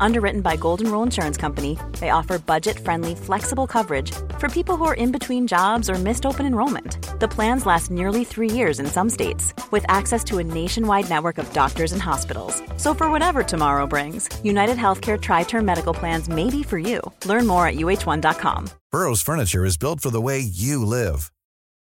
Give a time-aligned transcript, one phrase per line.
[0.00, 4.84] Underwritten by Golden Rule Insurance Company, they offer budget friendly, flexible coverage for people who
[4.84, 6.98] are in between jobs or missed open enrollment.
[7.20, 11.38] The plans last nearly three years in some states, with access to a nationwide network
[11.38, 12.62] of doctors and hospitals.
[12.76, 17.00] So, for whatever tomorrow brings, United Healthcare Tri Term Medical Plans may be for you.
[17.24, 18.70] Learn more at uh1.com.
[18.92, 21.30] Burrow's furniture is built for the way you live.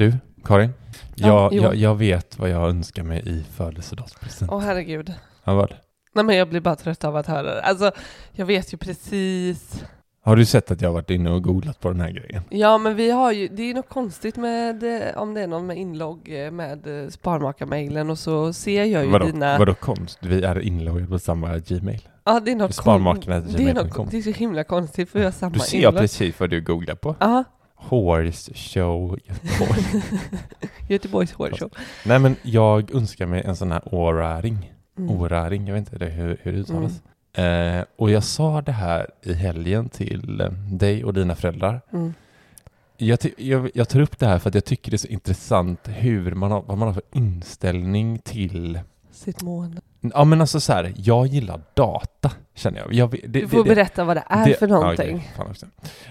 [0.00, 0.70] Du, Karin.
[1.14, 1.62] Ja, Jag, jo.
[1.62, 4.50] jag, jag vet vad jag önskar mig i födelsedagspresent.
[4.52, 5.14] Åh herregud.
[5.44, 5.74] Ja, vad?
[6.14, 7.62] Nej men jag blir bara trött av att höra det.
[7.62, 7.90] Alltså,
[8.32, 9.84] jag vet ju precis.
[10.24, 12.42] Har du sett att jag har varit inne och googlat på den här grejen?
[12.50, 15.66] Ja men vi har ju, det är något konstigt med, eh, om det är någon
[15.66, 19.58] med inlogg eh, med eh, Sparmakarmailen och så ser jag ju Vadå, dina...
[19.58, 20.18] vadå konst?
[20.22, 22.08] Vi är inloggade på samma Gmail.
[22.24, 25.18] Ja det är något Sparmakarna kon- det, är något, det är så himla konstigt för
[25.18, 25.96] vi har samma Du ser inlogg.
[25.96, 27.16] precis vad du googlar på.
[27.20, 27.44] Ja,
[27.80, 29.82] Horse show Göteborg.
[30.88, 31.70] Göteborgs Hårshow.
[32.06, 34.72] Nej men jag önskar mig en sån här Aura-ring.
[34.98, 35.10] Mm.
[35.10, 37.02] Aura-ring, jag vet inte hur, hur det uttalas.
[37.32, 41.80] Eh, och jag sa det här i helgen till eh, dig och dina föräldrar.
[41.92, 42.14] Mm.
[42.96, 45.80] Jag, jag, jag tar upp det här för att jag tycker det är så intressant
[45.84, 48.80] hur man har, vad man har för inställning till
[49.12, 49.80] Sitt mående.
[50.00, 52.92] Ja men alltså så här, jag gillar data känner jag.
[52.92, 55.30] jag det, Du får det, berätta vad det är det- för Ja, någonting.
[55.36, 55.66] fan också.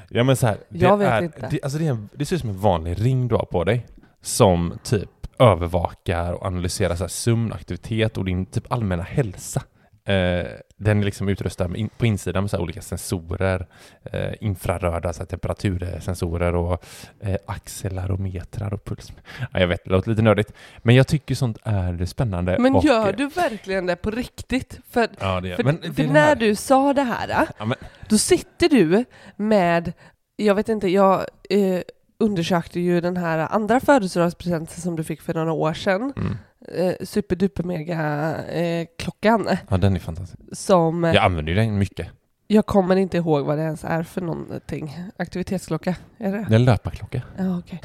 [0.10, 1.48] Ja men så här, det Jag vet är, inte.
[1.52, 3.64] Det, alltså det, är en, det ser ut som en vanlig ring du har på
[3.64, 3.88] dig.
[4.22, 9.62] Som typ övervakar och analyserar så här sömnaktivitet och din typ allmänna hälsa.
[10.10, 10.48] Eh,
[10.78, 13.68] den är liksom utrustad in, på insidan med så olika sensorer,
[14.04, 16.84] eh, infraröda så här temperatursensorer och
[17.20, 19.14] eh, accelerometrar och puls.
[19.54, 20.54] Ja, jag vet, det låter lite nördigt.
[20.78, 22.58] Men jag tycker sånt är spännande.
[22.60, 24.80] Men och, gör du verkligen det på riktigt?
[24.90, 27.76] För, Ja, för, för det när du sa det här, Ja,
[28.10, 29.06] då sitter du
[29.36, 29.94] med,
[30.36, 31.82] jag vet inte, jag eh,
[32.20, 36.14] undersökte ju den här andra födelsedagspresenten som du fick för några år sedan.
[36.18, 36.38] mm.
[36.76, 40.40] Eh, superduper mega eh, klockan Ja, den är fantastisk.
[40.52, 42.08] som eh, Jag använder ju den mycket.
[42.48, 44.98] jag kommer inte ihåg vad det ens är för någonting.
[45.18, 46.46] Aktivitetsklocka, är det?
[46.50, 47.22] Det är en löparklocka.
[47.38, 47.82] Ja, okej.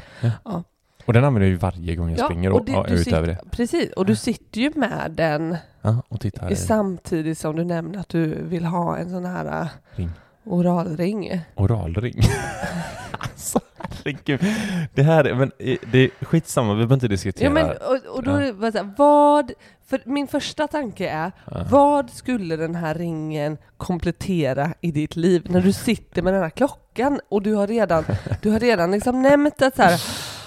[1.05, 2.93] Och den använder jag ju varje gång jag Ja, springer och och, det- och du
[2.93, 3.49] utöver sitter- det.
[3.51, 6.55] Precis, och du sitter ju med den Ja, och tittar.
[6.55, 10.09] samtidigt som du nämner att du vill ha en sån här eh, Ring.
[10.45, 11.41] oralring.
[11.55, 12.13] Oralring.
[13.31, 14.39] alltså, herregud.
[14.93, 17.43] Det här är, men eh, det är skitsamma, vi behöver inte diskutera.
[17.47, 19.51] Ja, men, och, och då är det så här, vad,
[19.89, 21.65] för min första tanke är, Ja.
[21.69, 26.49] vad skulle den här ringen komplettera i ditt liv när du sitter med den här
[26.49, 28.05] klockan och du har redan,
[28.41, 30.01] du har redan liksom nämnt att så här,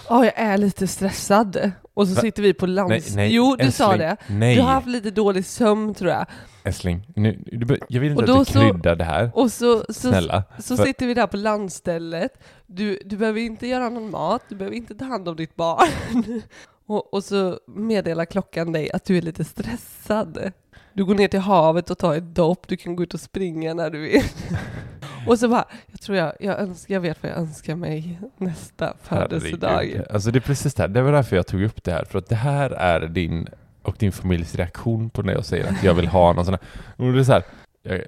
[0.08, 1.70] "Ja, jag är lite stressad.
[1.98, 2.20] Och så Va?
[2.20, 2.90] sitter vi på lands...
[2.90, 4.16] Nej, nej, jo, du sa älskling, det.
[4.34, 6.26] Nej, Du har haft lite dålig sömn tror jag.
[6.64, 7.06] älskling.
[7.16, 9.30] Nu, du, be- jag vill inte Och att du så- kryddar det här.
[9.34, 10.44] Och så, så, Snälla.
[10.58, 12.32] så För- sitter vi där på landstället.
[12.66, 15.88] Du, du behöver inte göra någon mat, du behöver inte ta hand om ditt barn.
[16.86, 20.52] och, och så meddelar klockan dig att du är lite stressad.
[20.92, 23.74] Du går ner till havet och tar ett dopp, du kan gå ut och springa
[23.74, 24.22] när du vill.
[25.28, 28.94] och så bara, jag tror jag, jag, önskar, jag vet vad jag önskar mig nästa
[29.02, 30.02] födelsedag.
[30.10, 30.88] Alltså det är precis det här.
[30.88, 32.04] Det var därför jag tog upp det här.
[32.04, 33.48] För att det här är din
[33.82, 36.60] och din familjs reaktion på när jag säger att jag vill ha någon sån här.
[37.06, 37.42] Och det är så här.
[37.82, 38.00] Jag,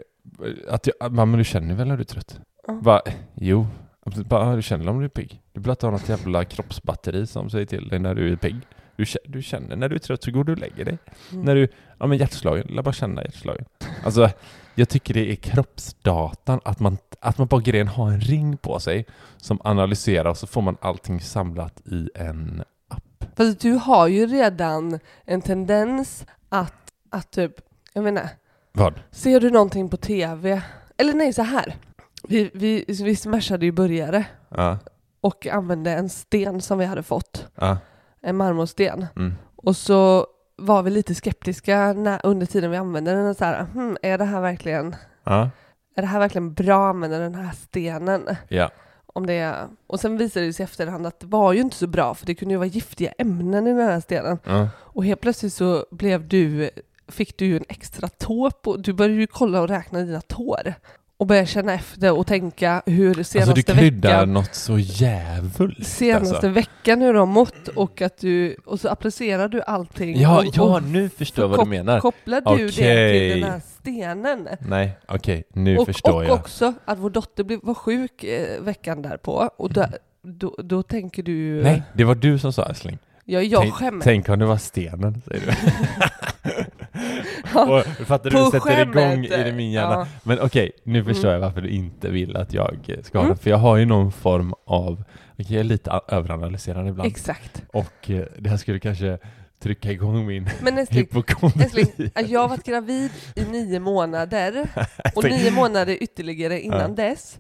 [0.69, 2.41] att jag, mamma du känner väl när du är trött?
[2.67, 2.73] Ja.
[2.83, 3.01] Bara,
[3.35, 3.67] jo.
[4.05, 5.41] Bara, "Ja, du känner om du är pigg.
[5.53, 8.57] Du vill inte ha något jävla kroppsbatteri som säger till dig när du är pigg.
[8.97, 10.99] Du, du känner när du är trött så går du och lägger dig.
[11.33, 11.45] Mm.
[11.45, 11.69] När du,
[11.99, 13.65] ja men hjärtslagen, lär bara känna hjärtslagen.
[14.05, 14.31] Alltså,
[14.75, 18.81] jag tycker det är kroppsdatan, att man, att man bara grejen har en ring på
[18.81, 19.07] sig
[19.37, 23.25] som analyserar och så får man allting samlat i en app.
[23.37, 27.53] Fast du har ju redan en tendens att, att typ,
[27.93, 28.29] jag menar,
[28.73, 29.01] Vad?
[29.11, 30.63] Ser du någonting på TV?
[30.97, 31.75] Eller nej, så här.
[32.29, 34.25] Vi, vi, vi smashade ju burgare.
[34.49, 34.79] Ja.
[35.21, 37.79] och använde en sten som vi hade fått, Ja.
[38.21, 39.07] en marmorsten.
[39.17, 39.35] Mm.
[39.57, 40.27] Och så
[40.61, 43.27] var vi lite skeptiska när, under tiden vi använde den.
[43.27, 45.51] och Så här, hmm, är, det här verkligen, Ja.
[45.97, 48.37] är det här verkligen bra använda den här stenen?
[48.49, 48.71] Ja.
[49.07, 51.77] Om det är, och sen visade det sig i efterhand att det var ju inte
[51.77, 54.39] så bra, för det kunde ju vara giftiga ämnen i den här stenen.
[54.45, 54.69] Ja.
[54.79, 56.71] Och helt plötsligt så blev du,
[57.09, 60.75] fick du ju en extra tå på, du började ju kolla och räkna dina tår.
[61.21, 65.87] Och började känna efter och tänka hur senaste Alltså du kryddar veckan något så jävligt.
[65.87, 66.49] senaste alltså.
[66.49, 70.21] veckan hur har mått och att du, och så applicerar du allting.
[70.21, 72.01] Ja, och, ja, och nu förstår jag vad du menar.
[72.01, 73.31] Kopplar du det Okej.
[73.31, 74.49] till den här stenen.
[74.61, 76.35] Nej, okej, nu och, förstår och jag.
[76.35, 79.87] också att vår dotter blev, var sjuk eh, veckan därpå och då,
[80.23, 81.63] då, då tänker du.
[81.63, 82.99] Nej, det var du som sa älskling.
[83.25, 84.05] Ja, jag tänk, skäms.
[84.05, 85.53] tänk om det var stenen, säger du.
[87.55, 88.37] och, fattar du?
[88.37, 88.97] Du sätter skämmet.
[88.97, 89.95] igång i det min hjärna.
[89.95, 90.07] Ja.
[90.23, 91.41] Men okej, nu förstår Mm.
[91.41, 93.29] jag varför du inte vill att jag ska ha Mm.
[93.35, 93.39] den.
[93.39, 97.07] För jag har ju någon form av, okej, jag är lite överanalyserande ibland.
[97.07, 97.63] Exakt.
[97.73, 99.19] och eh, det här skulle kanske
[99.63, 101.09] trycka igång min Men älskling,
[102.29, 104.69] jag har varit gravid i nio månader
[105.17, 107.39] och nio månader ytterligare innan dess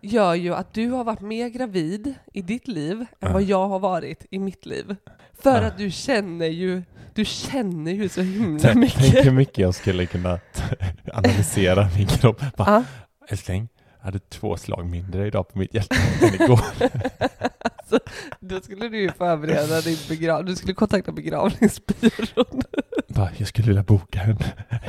[0.00, 3.78] gör ju att du har varit mer gravid i ditt liv än vad jag har
[3.78, 4.96] varit i mitt liv.
[5.42, 6.82] För att du känner ju,
[7.14, 9.26] du känner ju så himla Tänk, tänk mycket.
[9.26, 10.38] hur mycket jag skulle kunna
[11.12, 12.40] analysera min kropp.
[12.56, 12.84] Bara, Ja.
[13.28, 13.68] Älskling,
[13.98, 16.60] jag hade två slag mindre idag på mitt hjärta än igår.
[18.40, 22.62] Då skulle du ju förbereda din begravning, du skulle kontakta begravningsbyrån.
[23.08, 24.38] Bara, jag skulle vilja boka en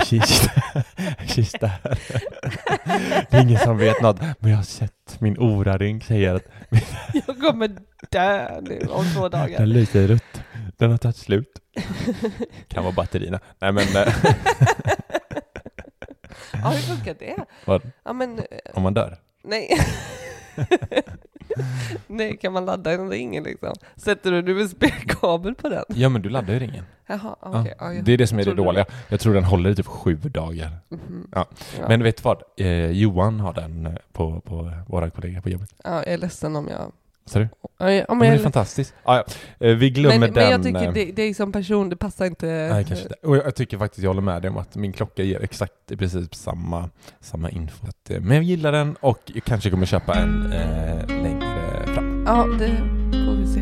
[0.06, 0.52] kista,
[1.28, 2.00] kista här.
[3.32, 6.44] Det är ingen som vet något, men jag har sett min Ora-ring säger att
[7.28, 7.72] Jag kommer
[8.12, 9.60] dö nu om två dagar.
[9.60, 10.42] den lyser rött.
[10.78, 11.60] Den har tagit slut.
[12.68, 13.40] Kan vara batterierna.
[13.60, 14.14] Nej men, eh,
[16.54, 17.46] Ja, hur funkar det?
[17.66, 19.18] vad, Ja, men eh, om man dör?
[19.44, 19.70] nej.
[22.08, 23.74] nej, kan man ladda en ring liksom?
[23.96, 25.84] Sätter du en USB-kabel på den?
[25.88, 26.86] Ja men du laddar ju ringen.
[27.08, 27.76] Jaha, okej.
[27.80, 28.86] Ja, det är det som är det dåliga.
[29.10, 30.78] Jag tror den håller i typ sju dagar.
[30.90, 31.28] Mhm.
[31.32, 31.46] Ja.
[31.80, 31.88] Ja.
[31.88, 32.42] Men vet du vad?
[32.58, 35.70] Eh, Johan har den eh, på, på våra kollegor på jobbet.
[35.84, 36.92] Ja, jag är ledsen om jag...
[37.26, 37.48] Ser du?
[37.80, 38.94] Ja, ja, Ja, men men det är fantastiskt.
[39.04, 39.24] Ah, ja.
[39.68, 40.44] eh, vi glömmer men, den...
[40.44, 42.46] men jag tycker eh, det, det är som person, det passar inte...
[42.46, 43.16] Nej, kanske inte.
[43.28, 45.98] Och jag, tycker faktiskt jag håller med dig om att min klocka ger exakt i
[45.98, 46.90] princip samma,
[47.20, 47.88] samma info.
[48.10, 52.24] Eh, men jag gillar den och jag kanske kommer köpa en eh, längre fram.
[52.28, 52.78] Ja, det
[53.26, 53.60] får vi se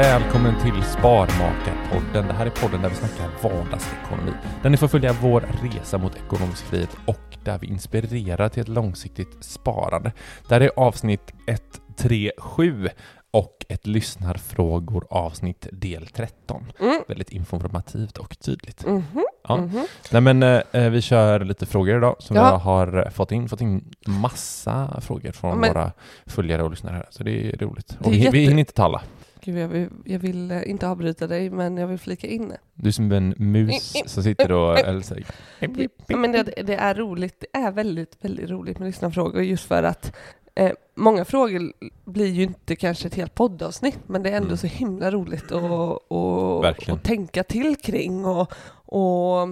[0.00, 2.26] Välkommen till Sparmakarpodden.
[2.26, 4.32] Det här är podden där vi snackar vardagsekonomi.
[4.62, 8.68] Där ni får följa vår resa mot ekonomisk frihet och där vi inspirerar till ett
[8.68, 10.12] långsiktigt sparande.
[10.48, 12.88] Där är avsnitt 137
[13.30, 16.72] och ett lyssnarfrågor avsnitt del 13.
[16.80, 17.02] Mm.
[17.08, 18.86] Väldigt informativt och tydligt.
[18.86, 19.02] Mhm,
[19.48, 19.56] Ja.
[19.56, 19.86] mhm.
[20.10, 22.50] Nej men eh, vi kör lite frågor idag som Ja.
[22.50, 23.48] jag har eh, fått in.
[23.48, 25.92] Fått in massa frågor från men- våra
[26.26, 27.06] följare och lyssnare här.
[27.10, 27.96] Så det är roligt.
[27.98, 29.02] Det är vi, jätte- vi hinner inte ta alla.
[29.42, 32.52] Gud, jag vill, jag vill eh, inte avbryta dig, men jag vill flika in.
[32.74, 34.78] Du är som en mus som sitter och
[36.06, 39.82] Ja, men det, det är roligt, det är väldigt, väldigt roligt med lyssnarfrågor just för
[39.82, 40.16] att
[40.54, 41.72] eh, många frågor
[42.04, 44.56] blir ju inte kanske ett helt poddavsnitt, men det är ändå Mm.
[44.56, 49.48] så himla roligt att, och, och tänka till kring och, och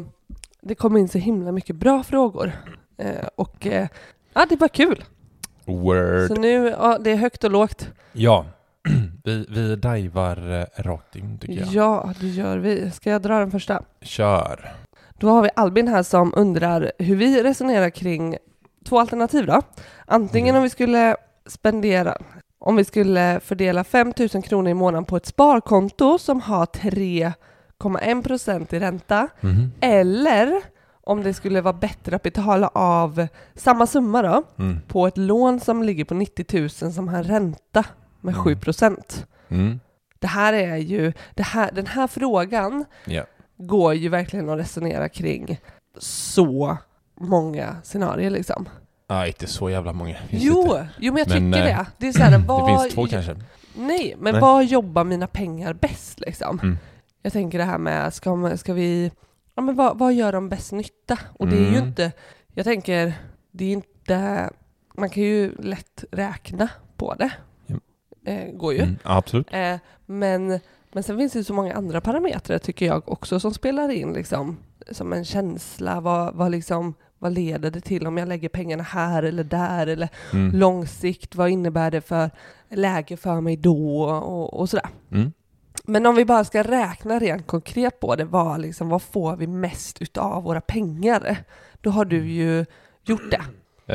[0.61, 2.53] det kommer in så himla mycket bra frågor.
[2.97, 3.89] Eh, och eh,
[4.35, 5.05] ja, det var kul.
[5.65, 6.29] Word.
[6.29, 7.89] Så nu, ja, det är högt och lågt.
[8.13, 8.47] Ja,
[9.25, 11.67] vi, vi divar eh, rakt in tycker jag.
[11.69, 12.91] Ja, det gör vi.
[12.91, 13.83] Ska jag dra den första?
[14.01, 14.73] Kör.
[15.19, 18.37] Då har vi Albin här som undrar hur vi resonerar kring
[18.89, 19.63] två alternativ då.
[20.07, 20.57] Antingen Mm.
[20.57, 21.17] om vi skulle
[21.47, 22.17] spendera,
[22.59, 28.23] om vi skulle fördela 5 000 kronor i månaden på ett sparkonto som har 3,1
[28.23, 29.73] procent i ränta, Mhm.
[29.81, 30.53] eller
[31.05, 34.81] om det skulle vara bättre att betala av samma summa då, Mm.
[34.89, 37.85] på ett lån som ligger på 90 000 som har ränta
[38.21, 38.45] med Mm.
[38.45, 39.27] 7 procent.
[39.49, 39.81] Mm.
[40.19, 43.25] Det här är ju, det här, den här frågan Ja.
[43.57, 45.61] går ju verkligen att resonera kring
[45.99, 46.77] så
[47.21, 48.69] många scenarier liksom.
[49.07, 50.15] Ja, inte så jävla många.
[50.29, 50.89] Finns Jo, inte.
[50.99, 51.87] jo, men jag Men, tycker eh, det.
[51.99, 53.37] Det är så här, Det vad, finns två kanske.
[53.77, 54.41] Nej, men Nej.
[54.41, 56.61] vad jobbar mina pengar bäst liksom?
[56.63, 56.79] Mm.
[57.23, 59.11] Jag tänker det här med, ska, ska vi,
[59.55, 61.19] ja men vad, vad gör de bäst nytta?
[61.33, 61.89] Och det är ju Mm.
[61.89, 62.13] inte,
[62.55, 63.13] jag tänker,
[63.51, 64.51] det är inte,
[64.95, 67.31] man kan ju lätt räkna på det.
[68.25, 68.81] Eh, går ju.
[68.83, 68.97] Mm.
[69.03, 69.47] Absolut.
[69.55, 70.61] Eh, men
[70.93, 74.57] Men sen finns det så många andra parametrar tycker jag också som spelar in liksom
[74.91, 76.01] som en känsla.
[76.01, 79.87] Vad, vad, liksom, vad leder det till om jag lägger pengarna här eller där?
[79.87, 80.59] Eller Mm.
[80.59, 82.31] långsikt, vad innebär det för
[82.71, 84.03] läge för mig då?
[84.05, 84.87] Och, och sådär.
[85.13, 85.33] Mm.
[85.85, 89.47] Men om vi bara ska räkna rent konkret på det, vad, liksom, vad får vi
[89.47, 91.37] mest utav våra pengar?
[91.81, 92.65] Då har du ju
[93.05, 93.43] gjort det.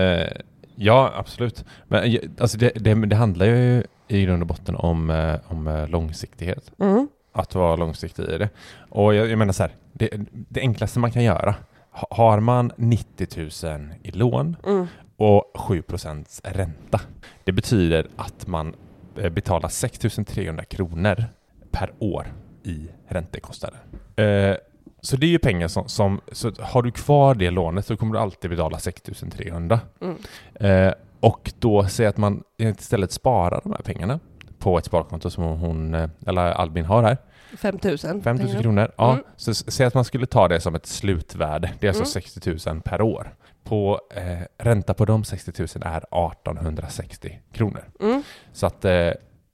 [0.01, 0.41] Eh,
[0.75, 1.65] ja, absolut.
[1.87, 5.87] Men alltså det, det, det handlar ju i grund och botten om, eh, om eh,
[5.87, 6.71] långsiktighet.
[6.79, 7.07] Mm.
[7.31, 8.49] Att vara långsiktig i det.
[8.89, 11.55] Och jag, jag menar så här, det, det enklaste man kan göra,
[11.91, 13.27] ha- har man 90
[13.67, 14.87] 000 i lån Mm.
[15.17, 17.01] och 7% ränta.
[17.43, 18.75] Det betyder att man
[19.17, 21.23] eh, betalar 6 300 kronor
[21.71, 22.33] per år
[22.63, 23.79] i räntekostnader.
[24.15, 24.55] Eh,
[25.01, 28.13] så det är ju pengar som, som, så har du kvar det lånet så kommer
[28.13, 29.79] du alltid betala 6 300.
[30.01, 30.15] Mm.
[30.55, 30.93] Eh,
[31.23, 34.19] och då säger att man istället sparar de här pengarna
[34.59, 37.17] på ett sparkonto som hon, eh, eller Albin har här.
[37.57, 37.97] 5 000.
[37.97, 38.61] 5 000 tänker du?
[38.61, 38.91] kronor.
[38.97, 39.23] Ja, Mm.
[39.35, 41.71] så säg att man skulle ta det som ett slutvärde.
[41.79, 42.55] Det är alltså Mm.
[42.55, 43.35] 60 000 per år.
[43.63, 47.83] På, eh, ränta på de 60 000 är 1860 kronor.
[47.99, 48.23] Mm.
[48.53, 49.09] Så att eh,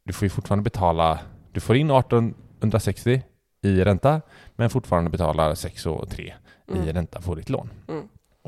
[0.06, 1.20] du får ju fortfarande betala,
[1.52, 3.22] du får in 1860
[3.62, 4.22] i ränta,
[4.56, 6.34] men fortfarande betalar 6 och 3 i
[6.78, 6.94] Mm.
[6.94, 7.70] ränta på ditt lån.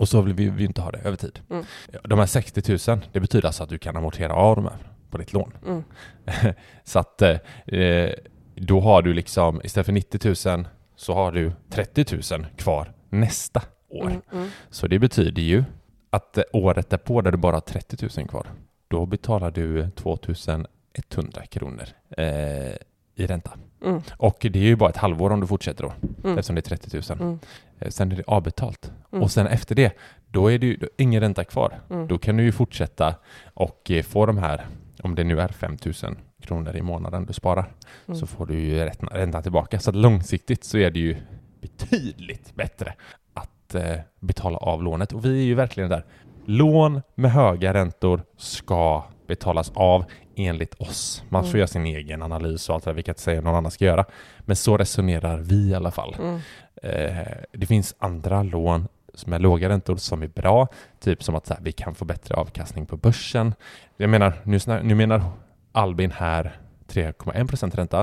[0.01, 1.39] Och så vill vi vi inte ha det över tid.
[1.49, 1.65] Mm.
[2.03, 4.77] De här 60 000, det betyder alltså att du kan amortera av de här
[5.09, 5.53] på ditt lån.
[5.65, 5.83] Mm.
[6.83, 8.09] så att eh,
[8.55, 13.61] då har du liksom, istället för 90 000 så har du 30 000 kvar nästa
[13.89, 14.07] år.
[14.07, 14.21] Mm.
[14.33, 14.49] Mm.
[14.69, 15.63] Så det betyder ju
[16.09, 18.47] att eh, året därpå där du bara har 30 000 kvar,
[18.87, 21.85] då betalar du 2100 kronor
[22.17, 22.25] eh,
[23.15, 23.51] i ränta.
[23.85, 24.01] Mm.
[24.17, 25.93] Och det är ju bara ett halvår om du fortsätter då,
[26.23, 26.37] Mm.
[26.37, 27.21] eftersom det är 30 000.
[27.21, 27.39] Mm.
[27.79, 28.91] Eh, Sen är det avbetalt.
[29.11, 29.23] Mm.
[29.23, 31.79] Och sen efter det, då är det ju då ingen ränta kvar.
[31.89, 32.07] Mm.
[32.07, 33.15] Då kan du ju fortsätta
[33.53, 34.65] och eh, få de här,
[35.03, 37.71] om det nu är 5 000 kronor i månaden du sparar,
[38.07, 38.19] Mm.
[38.19, 39.79] så får du ju räntan, räntan tillbaka.
[39.79, 41.15] Så långsiktigt så är det ju
[41.61, 42.93] betydligt bättre
[43.33, 45.11] att eh, betala av lånet.
[45.13, 46.05] Och vi är ju verkligen där.
[46.45, 51.23] Lån med höga räntor ska betalas av enligt oss.
[51.29, 51.57] Man får Mm.
[51.59, 53.85] göra sin egen analys och allt det där, vi kan inte säga någon annan ska
[53.85, 54.05] göra.
[54.39, 56.15] Men så resonerar vi i alla fall.
[56.19, 56.39] Mm.
[56.83, 60.67] Eh, det finns andra lån som är låga räntor som är bra,
[60.99, 63.53] typ som att så här, vi kan få bättre avkastning på börsen.
[63.97, 65.23] Jag menar, nu, nu menar
[65.71, 67.97] Albin här 3,1 ränta.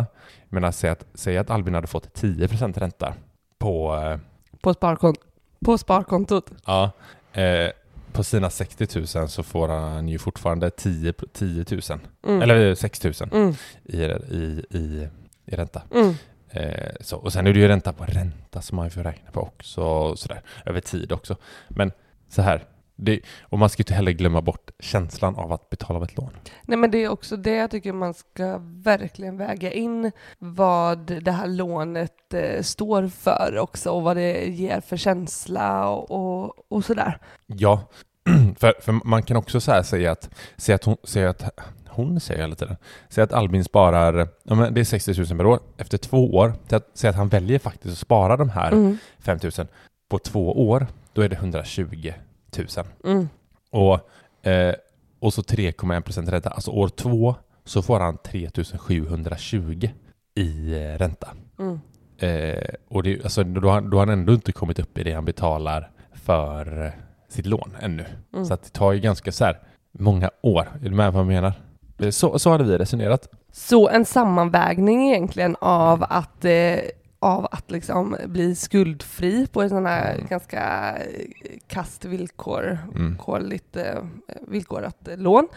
[0.48, 3.14] Jag menar, säg att, säg att Albin hade fått 10 ränta
[3.58, 4.18] på, eh,
[4.60, 5.16] På, sparkon-
[5.64, 6.50] på sparkontot.
[6.66, 6.90] ja,
[7.32, 7.70] eh,
[8.12, 11.80] på sina 60 000 så får han ju fortfarande 10, 10 000,
[12.26, 12.42] Mm.
[12.42, 13.54] eller 6 000 Mm.
[13.84, 13.96] i,
[14.34, 15.08] i, i,
[15.46, 15.82] i ränta.
[15.94, 16.14] Mm.
[16.50, 19.40] Eh, så, och sen är det ju ränta på ränta som man får räkna på
[19.40, 21.36] också, sådär, över tid också.
[21.68, 21.92] Men
[22.28, 22.64] så här,
[22.96, 26.16] det, och man ska ju inte heller glömma bort känslan av att betala av ett
[26.16, 26.30] lån.
[26.62, 31.30] Nej men det är också det jag tycker man ska verkligen väga in vad det
[31.30, 36.84] här lånet eh, står för också och vad det ger för känsla och, och, och
[36.84, 37.18] sådär.
[37.46, 37.82] Ja,
[38.58, 41.58] för, för man kan också så här säga att, säga att hon, säga att
[41.98, 42.76] hon säger hela tiden,
[43.08, 46.52] säga att Albin sparar, ja men det är 60 000 per år, efter två år,
[46.68, 48.98] säg att, säg han väljer faktiskt att spara de här Mm.
[49.18, 49.66] 5 000
[50.10, 52.12] på två år, då är det 120
[52.58, 52.66] 000.
[53.04, 53.28] Mm.
[53.70, 54.74] Och, eh,
[55.20, 56.50] och så 3,1% ränta.
[56.50, 59.90] Alltså år två så får han 3720
[60.34, 61.28] i eh, ränta.
[61.58, 61.80] Mm.
[62.18, 65.12] Eh, och det, alltså, då, har, då har han ändå inte kommit upp i det
[65.12, 66.92] han betalar för eh,
[67.28, 68.04] sitt lån ännu.
[68.32, 68.44] Mm.
[68.44, 69.58] Så att det tar ju ganska så här
[69.92, 70.68] många år.
[70.84, 71.52] Är du med vad jag menar?
[71.98, 73.28] Eh, Så, så hade vi resonerat.
[73.52, 76.78] Så en sammanvägning egentligen av att, eh,
[77.20, 83.08] av att liksom bli skuldfri på ett sådant här ganska eh, kast villkor, Mm.
[83.08, 84.02] villkorligt, eh,
[84.48, 85.48] villkorat lån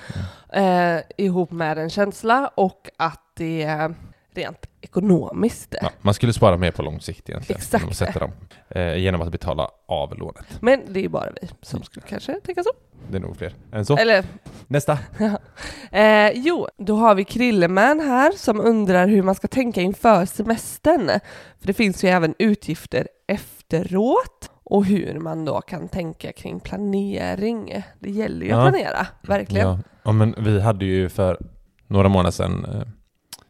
[0.53, 3.89] eh, ihop med en känsla och att det
[4.35, 5.75] rent ekonomiskt.
[5.81, 7.57] Ja, man skulle spara mer på lång sikt egentligen.
[7.61, 7.81] Exakt.
[7.81, 8.31] Genom att, sätta dem,
[8.69, 10.45] eh, genom att betala av lånet.
[10.61, 12.69] Men det är ju bara vi som skulle kanske tänka så.
[13.09, 13.97] Det är nog fler än så.
[13.97, 14.23] Eller
[14.67, 14.99] Nästa.
[15.91, 21.07] Eh, jo, då har vi Krilleman här som undrar hur man ska tänka inför semestern.
[21.59, 27.83] För det finns ju även utgifter efteråt och hur man då kan tänka kring planering.
[27.99, 28.67] Det gäller ju Ja.
[28.67, 29.67] att planera, verkligen.
[29.67, 29.79] Ja.
[30.03, 31.37] ja, men vi hade ju för
[31.87, 32.81] några månader sedan eh,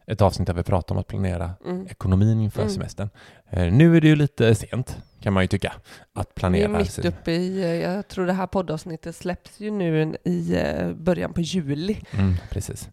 [0.06, 1.86] ett avsnitt där vi pratade om att planera Mm.
[1.90, 2.72] ekonomin inför Mm.
[2.72, 3.10] semestern.
[3.50, 5.72] Eh, Nu är det ju lite sent, kan man ju tycka,
[6.14, 6.68] att Vi är planera.
[6.78, 11.32] mitt uppe i, eh, jag tror det här poddavsnittet släpps ju nu i eh, början
[11.32, 11.98] på juli.
[12.18, 12.88] Mm, precis.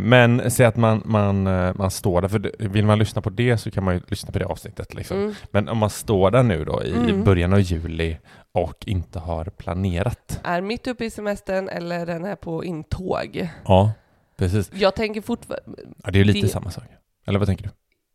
[0.00, 1.42] Men säg att man, man,
[1.76, 4.38] man står där, för vill man lyssna på det så kan man ju lyssna på
[4.38, 4.94] det avsnittet.
[4.94, 5.16] Liksom.
[5.18, 5.34] Mm.
[5.50, 7.24] Men om man står där nu då i Mm.
[7.24, 8.16] början av juli
[8.52, 10.40] och inte har planerat.
[10.44, 13.48] Är mitt uppe i semestern eller den är på intåg.
[13.64, 13.92] Ja,
[14.38, 14.70] precis.
[14.72, 16.84] Jag tänker fortfarande, Ja, det är ju lite Det- samma sak.
[17.26, 17.70] Eller vad tänker du?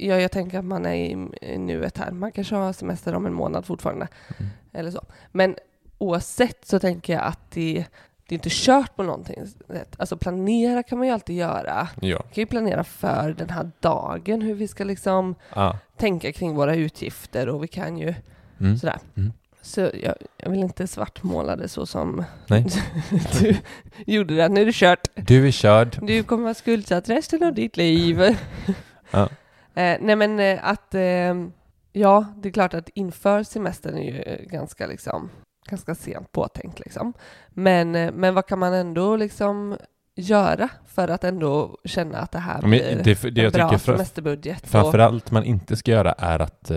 [0.06, 2.12] ja, jag tänker att man är i, nuet här.
[2.12, 4.08] Man kanske har semester om en månad fortfarande.
[4.39, 4.51] Mm.
[4.74, 5.01] Eller så.
[5.32, 5.56] Men
[5.98, 7.86] oavsett så tänker jag att det,
[8.27, 9.96] det är inte kört på någonting sätt.
[9.98, 11.88] Alltså planera kan man ju alltid göra.
[12.01, 12.15] Ja.
[12.15, 15.77] Man kan ju planera för den här dagen, hur vi ska liksom Ja.
[15.98, 18.13] tänka kring våra utgifter och vi kan ju
[18.60, 18.77] Mm.
[18.77, 18.98] sådär.
[19.18, 19.34] Mm.
[19.63, 22.65] Så jag, jag vill inte svartmåla det så som Nej.
[23.39, 23.55] du
[24.05, 24.50] gjorde det.
[24.50, 25.08] Nu är det kört.
[25.15, 25.98] Du är körd.
[26.01, 28.38] Du kommer vara skuldsatt resten av ditt liv.
[29.12, 29.29] Ja.
[29.75, 31.34] Eh, nej men eh, att, eh,
[31.91, 35.29] ja det är klart att inför semestern är ju eh, ganska liksom,
[35.70, 37.13] ganska sent påtänkt liksom.
[37.50, 39.77] Men, eh, men vad kan man ändå liksom
[40.15, 44.67] göra för att ändå känna att det här Men blir det, det en bra semesterbudget?
[44.67, 46.72] framförallt man inte ska göra är att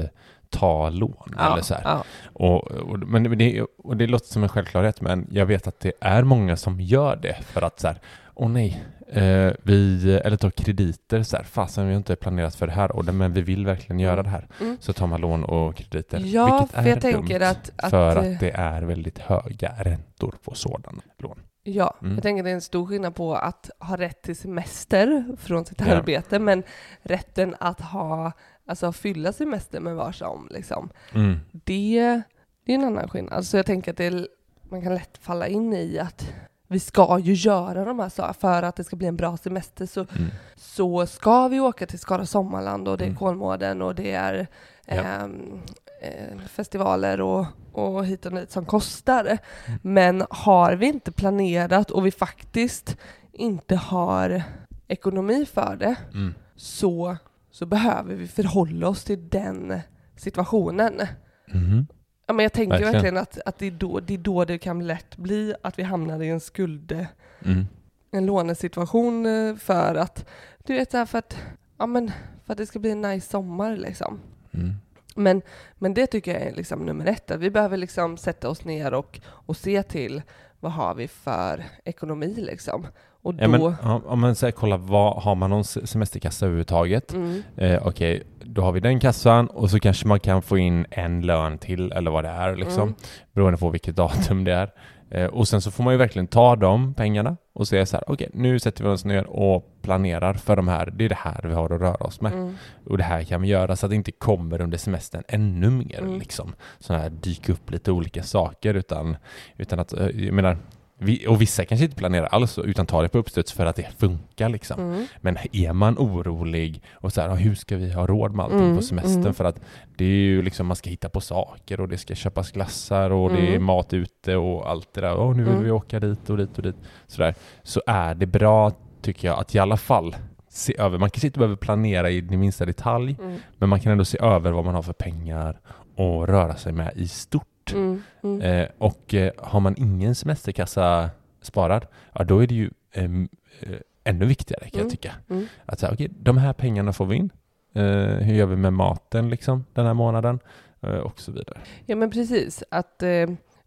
[0.50, 1.74] ta lån ja, eller så.
[1.84, 5.80] Ja, Och, och, men det, och det låter som en självklarhet, men jag vet att
[5.80, 7.96] det är många som gör det för att så här,
[8.34, 12.66] åh nej, eh, vi, eller tar krediter så här, fasen vi har inte planerat för
[12.66, 14.48] det här, och det, men vi vill verkligen göra det här.
[14.60, 14.76] Mm.
[14.80, 17.90] Så tar man lån och krediter, Ja, vilket för är jag tänker dumt, att- att,
[17.90, 21.38] för eh, att det är väldigt höga räntor på sådana lån.
[21.68, 22.14] Ja, Mm.
[22.14, 25.80] jag tänker det är en stor skillnad på att ha rätt till semester från sitt
[25.80, 25.86] Ja.
[25.94, 26.62] arbete, men
[27.02, 28.32] rätten att ha,
[28.66, 30.90] alltså fylla semester med varsom, liksom.
[31.14, 31.36] Mm.
[31.52, 32.22] Det,
[32.66, 33.32] det är en annan skillnad.
[33.32, 34.26] Alltså jag tänker att det
[34.68, 36.32] man kan lätt falla in i att
[36.68, 39.86] vi ska ju göra de här sakerna för att det ska bli en bra semester
[39.86, 40.30] så, Mm.
[40.56, 43.18] så ska vi åka till Skara Sommarland och det är Mm.
[43.18, 44.46] Kolmården och det är
[44.86, 45.60] ehm,
[46.02, 49.24] eh, festivaler och, och hit och dit som kostar.
[49.24, 49.78] Mm.
[49.82, 52.96] Men har vi inte planerat och vi faktiskt
[53.32, 54.42] inte har
[54.88, 56.34] ekonomi för det Mm.
[56.56, 57.16] så,
[57.56, 59.80] så behöver vi förhålla oss till den
[60.16, 61.02] situationen.
[61.48, 61.86] Mhm.
[62.26, 62.92] Ja, men jag tänker Verkligen.
[62.92, 65.82] verkligen att, att det, är då, det är då det kan lätt bli att vi
[65.82, 67.06] hamnar i en skuld,
[67.44, 67.64] Mm.
[68.10, 70.26] en lånesituation eh, för att,
[70.64, 71.36] du vet så här för att,
[71.78, 72.12] ja men
[72.44, 74.20] för att det ska bli en nice sommar liksom.
[74.52, 74.74] Mm.
[75.14, 75.42] Men,
[75.78, 78.94] men det tycker jag är liksom nummer ett, att vi behöver liksom sätta oss ner
[78.94, 80.22] och, och se till
[80.60, 82.86] vad har vi för ekonomi liksom.
[83.26, 83.62] Och då, Ja, men,
[84.06, 87.12] om man säger kolla, vad, har man någon se- semesterkassa överhuvudtaget?
[87.14, 90.86] mm, Eh, Okej, då har vi den kassan och så kanske man kan få in
[90.90, 92.82] en lön till eller vad det är liksom.
[92.82, 92.94] Mm.
[93.32, 94.70] Beroende på vilket datum det är.
[95.10, 98.04] Eh, och sen så får man ju verkligen ta de pengarna och säga så här,
[98.10, 101.40] okej nu sätter vi oss ner och planerar för de här, det är det här
[101.44, 102.32] vi har att röra oss med.
[102.32, 102.54] mm,
[102.86, 105.98] Och det här kan vi göra så att det inte kommer under semestern ännu mer
[105.98, 106.18] Mm.
[106.18, 106.54] liksom.
[106.78, 109.16] Så här dyka upp lite olika saker utan,
[109.58, 110.56] utan att, eh, jag menar,
[110.98, 113.88] vi, och vissa kanske inte planerar alls utan tar det på uppstuds för att det
[113.98, 114.80] funkar liksom.
[114.80, 118.44] mm, Men är man orolig och så här, "Ja, hur ska vi ha råd med
[118.44, 119.20] allting Mm, på semestern?
[119.20, 119.34] mm.
[119.34, 119.60] För att
[119.96, 123.30] det är ju liksom, man ska hitta på saker och det ska köpas glassar och
[123.30, 123.64] det är Mm.
[123.64, 125.16] mat ute och allt det där.
[125.18, 125.64] Åh, nu vill Mm.
[125.64, 126.76] vi åka dit och dit och dit.
[127.06, 127.34] Så, där.
[127.62, 130.16] så är det bra, tycker jag, att i alla fall
[130.48, 130.98] se över.
[130.98, 134.52] Man kanske inte behöver planera i minsta detalj, mm, men man kan ändå se över
[134.52, 135.60] vad man har för pengar
[135.96, 137.46] och röra sig med i stort.
[137.72, 138.40] Mm, mm.
[138.42, 141.10] Eh, och eh, har man ingen semesterkassa
[141.42, 143.28] sparad, ja då är det ju ehm,
[143.60, 144.90] eh, ännu viktigare kan jag Mm.
[144.90, 145.12] tycka.
[145.30, 145.46] Mm.
[145.66, 147.30] Att säga, okej, de här pengarna får vi in.
[147.74, 147.82] Eh,
[148.26, 150.38] hur gör vi med maten liksom den här månaden?
[150.80, 151.58] Eh, och så vidare.
[151.86, 153.26] Ja men precis, att eh,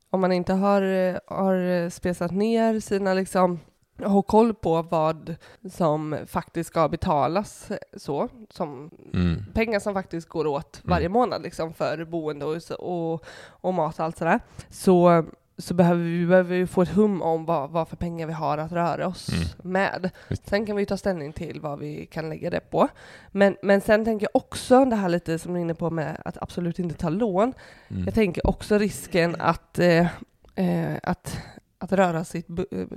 [0.10, 3.60] om man inte har, eh, har spesat ner sina liksom
[4.04, 5.36] har koll på vad
[5.72, 9.46] som faktiskt ska betalas så, som Mm.
[9.54, 10.90] pengar som faktiskt går åt Mm.
[10.90, 15.26] varje månad liksom för boende och, och, och mat och allt sådär, så,
[15.58, 18.72] så behöver vi behöver få ett hum om vad, vad för pengar vi har att
[18.72, 19.72] röra oss Mm.
[19.74, 20.10] med.
[20.44, 22.88] Sen kan vi ta ställning till vad vi kan lägga det på.
[23.32, 26.22] Men, men sen tänker jag också det här lite som du är inne på med
[26.26, 27.54] att absolut inte ta lån.
[27.88, 28.04] Mm.
[28.06, 30.08] Jag tänker också risken att, eh,
[30.56, 31.38] eh, att,
[31.80, 32.48] att röra sitt,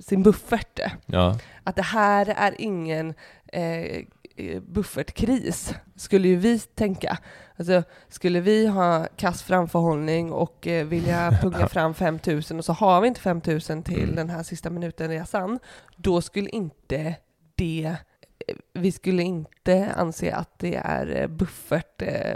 [0.01, 0.81] sin buffert.
[1.07, 1.39] Ja.
[1.65, 3.15] Att det här är ingen
[3.53, 3.97] eh,
[4.37, 7.19] eh, buffertkris, skulle ju vi tänka.
[7.57, 12.73] Alltså, skulle vi ha kass framförhållning och eh, vilja punga fram 5 000 och så
[12.73, 14.17] har vi inte 5 000 till Mm.
[14.17, 15.59] den här sista minuten-resan,
[15.97, 17.15] då skulle inte
[17.55, 17.97] det
[18.73, 22.33] vi skulle inte anse att det är eh, buffert eh,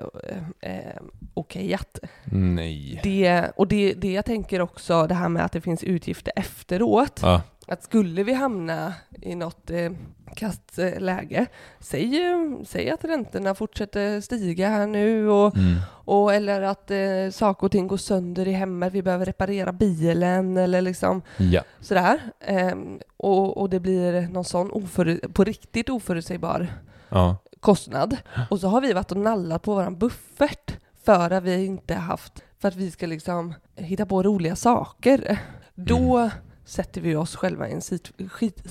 [0.61, 1.01] eh,
[1.35, 1.99] okejat.
[2.25, 3.01] Nej.
[3.03, 7.21] Det, och det, det jag tänker också, det här med att det finns utgifter efteråt,
[7.23, 7.43] Ja.
[7.67, 9.91] Att skulle vi hamna i något eh,
[10.35, 11.47] kastläge,
[11.81, 15.77] säg, eh, säg att räntorna fortsätter stiga här nu och, Mm.
[16.05, 20.57] och eller att eh, saker och ting går sönder i hemmet, vi behöver reparera bilen
[20.57, 21.63] eller liksom Ja.
[21.81, 22.21] sådär.
[22.41, 26.69] Ehm, och, och det blir någon sån oförut, på riktigt oförutsägbar
[27.09, 27.37] Ja.
[27.61, 28.17] kostnad.
[28.51, 32.43] Och så har vi varit och nallat på våran buffert för att vi inte haft,
[32.59, 35.39] för att vi ska liksom hitta på roliga saker.
[35.75, 36.31] Då
[36.67, 38.63] sätter vi oss själva i en sit, skit,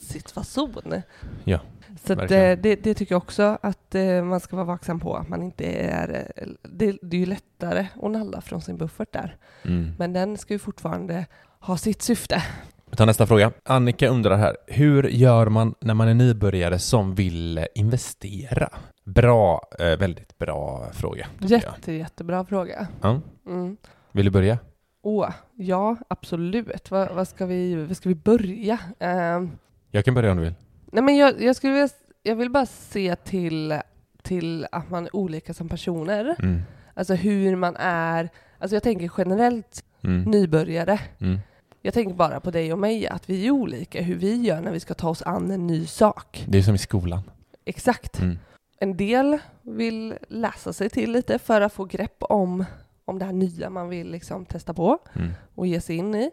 [0.00, 1.02] situation.
[1.44, 1.60] Ja,
[2.04, 2.50] Så verkligen.
[2.50, 5.16] eh, det, det tycker jag också att eh, man ska vara vaksam på.
[5.16, 9.12] Att man inte är, eh, det, det är ju lättare att nalla från sin buffert
[9.12, 9.36] där.
[9.64, 9.92] Mm.
[9.98, 11.26] Men den ska ju fortfarande
[11.60, 12.42] ha sitt syfte.
[12.90, 13.52] Vi tar nästa fråga.
[13.64, 18.68] Annika undrar här, hur gör man när man är nybörjare som vill investera?
[19.04, 21.26] Bra, väldigt bra fråga.
[21.40, 21.50] jag.
[21.50, 22.86] Jätte, jättebra fråga.
[23.02, 23.20] Ja.
[23.46, 23.76] Mm.
[24.12, 24.58] Vill du börja?
[25.02, 26.90] Åh, ja, absolut.
[26.90, 28.78] Vad, vad, ska, vi, vad ska vi börja?
[28.98, 29.50] Ehm,
[29.90, 30.54] Jag kan börja om du vill.
[30.92, 31.88] nej, men jag, jag, skulle vilja,
[32.22, 33.80] jag vill bara se till,
[34.22, 36.36] till att man är olika som personer.
[36.38, 36.62] Mm.
[36.94, 38.28] Alltså hur man är.
[38.58, 40.22] Alltså jag tänker generellt Mm.
[40.22, 41.00] nybörjare.
[41.18, 41.38] Mm.
[41.82, 44.72] Jag tänker bara på dig och mig, att vi är olika hur vi gör när
[44.72, 46.44] vi ska ta oss an en ny sak.
[46.48, 47.20] Det är som i skolan.
[47.64, 48.18] Exakt.
[48.20, 48.38] Mm.
[48.78, 52.64] En del vill läsa sig till lite för att få grepp om,
[53.04, 55.30] om det här nya man vill liksom testa på Mm.
[55.54, 56.30] och ge sig in i.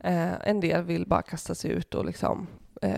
[0.00, 2.46] Eh, en del vill bara kasta sig ut och liksom,
[2.82, 2.92] eh,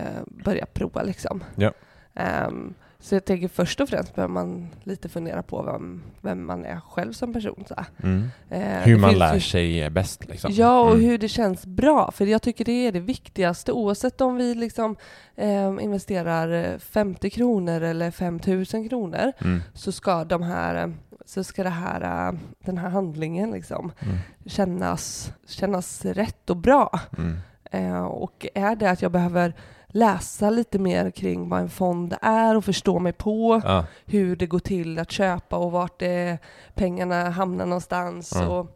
[0.45, 1.03] börja prova.
[1.03, 1.43] Liksom.
[1.55, 1.71] Ja.
[2.15, 6.65] Ehm, så jag tänker först och främst behöver man lite fundera på vem, vem man
[6.65, 7.63] är själv som person.
[7.67, 7.75] Så.
[8.03, 8.23] Mm.
[8.49, 10.27] Eh, Hur man lär ju- sig bäst.
[10.27, 10.51] Liksom.
[10.53, 11.05] Ja, och Mm.
[11.05, 12.11] hur det känns bra.
[12.11, 13.71] För jag tycker det är det viktigaste.
[13.71, 14.95] Oavsett om vi liksom,
[15.35, 19.61] eh, investerar eh, 50 kronor eller 5000 kronor Mm.
[19.73, 20.93] så ska, de här,
[21.27, 24.17] så ska det här, eh, den här handlingen liksom Mm.
[24.45, 26.99] kännas, kännas rätt och bra.
[27.17, 27.37] Mm.
[27.71, 29.53] Eh, och är det att jag behöver
[29.87, 33.85] läsa lite mer kring vad en fond är och förstå mig på Ja.
[34.05, 36.37] hur det går till att köpa och vart det,
[36.75, 38.47] pengarna hamnar någonstans Ja.
[38.47, 38.67] och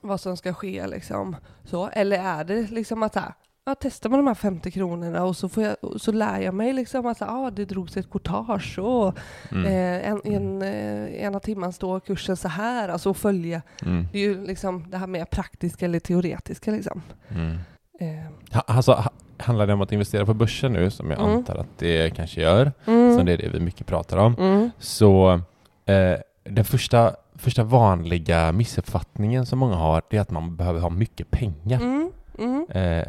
[0.00, 1.36] vad som ska ske liksom.
[1.64, 3.32] Så, eller är det liksom att här,
[3.68, 6.72] ja, testar man de här 50 kronorna och så, får jag, så lär jag mig
[6.72, 9.18] liksom att ah, det drogs ett courtage och
[9.52, 9.64] Mm.
[9.66, 13.62] eh, en, en, eh, ena timman står kursen så här, alltså att följa.
[13.82, 14.06] Mm.
[14.12, 17.02] Det är ju liksom det här mer praktiska eller teoretiska liksom.
[17.28, 17.58] Mm.
[18.00, 21.36] Eh, Ha- Alltså, ha- handlar det om att investera på börsen nu, som jag Mm.
[21.36, 24.70] antar att det kanske gör, mm, som det är det vi mycket pratar om, mm,
[24.78, 25.40] så
[25.86, 30.90] eh, den första, första vanliga missuppfattningen som många har, det är att man behöver ha
[30.90, 31.80] mycket pengar.
[31.80, 33.04] mm, mm, Eh,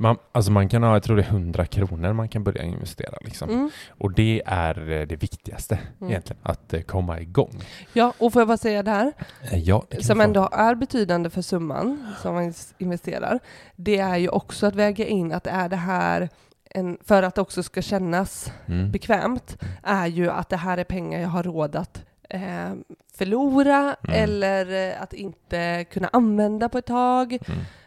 [0.00, 3.14] man, alltså man kan ha, jag tror det är 100 kronor man kan börja investera
[3.20, 3.50] liksom.
[3.50, 3.70] mm.
[3.88, 6.10] Och det är eh, det viktigaste Mm.
[6.10, 7.60] egentligen, att eh, komma igång.
[7.92, 11.30] Ja, och får jag bara säga det här, Eh, ja, det som ändå är betydande
[11.30, 13.38] för summan som man investerar,
[13.76, 16.28] det är ju också att väga in att är det här
[16.74, 18.90] en, för att det också ska kännas Mm.
[18.90, 22.72] bekvämt, är ju att det här är pengar jag har råd att eh,
[23.14, 24.22] förlora Mm.
[24.24, 27.38] eller att inte kunna använda på ett tag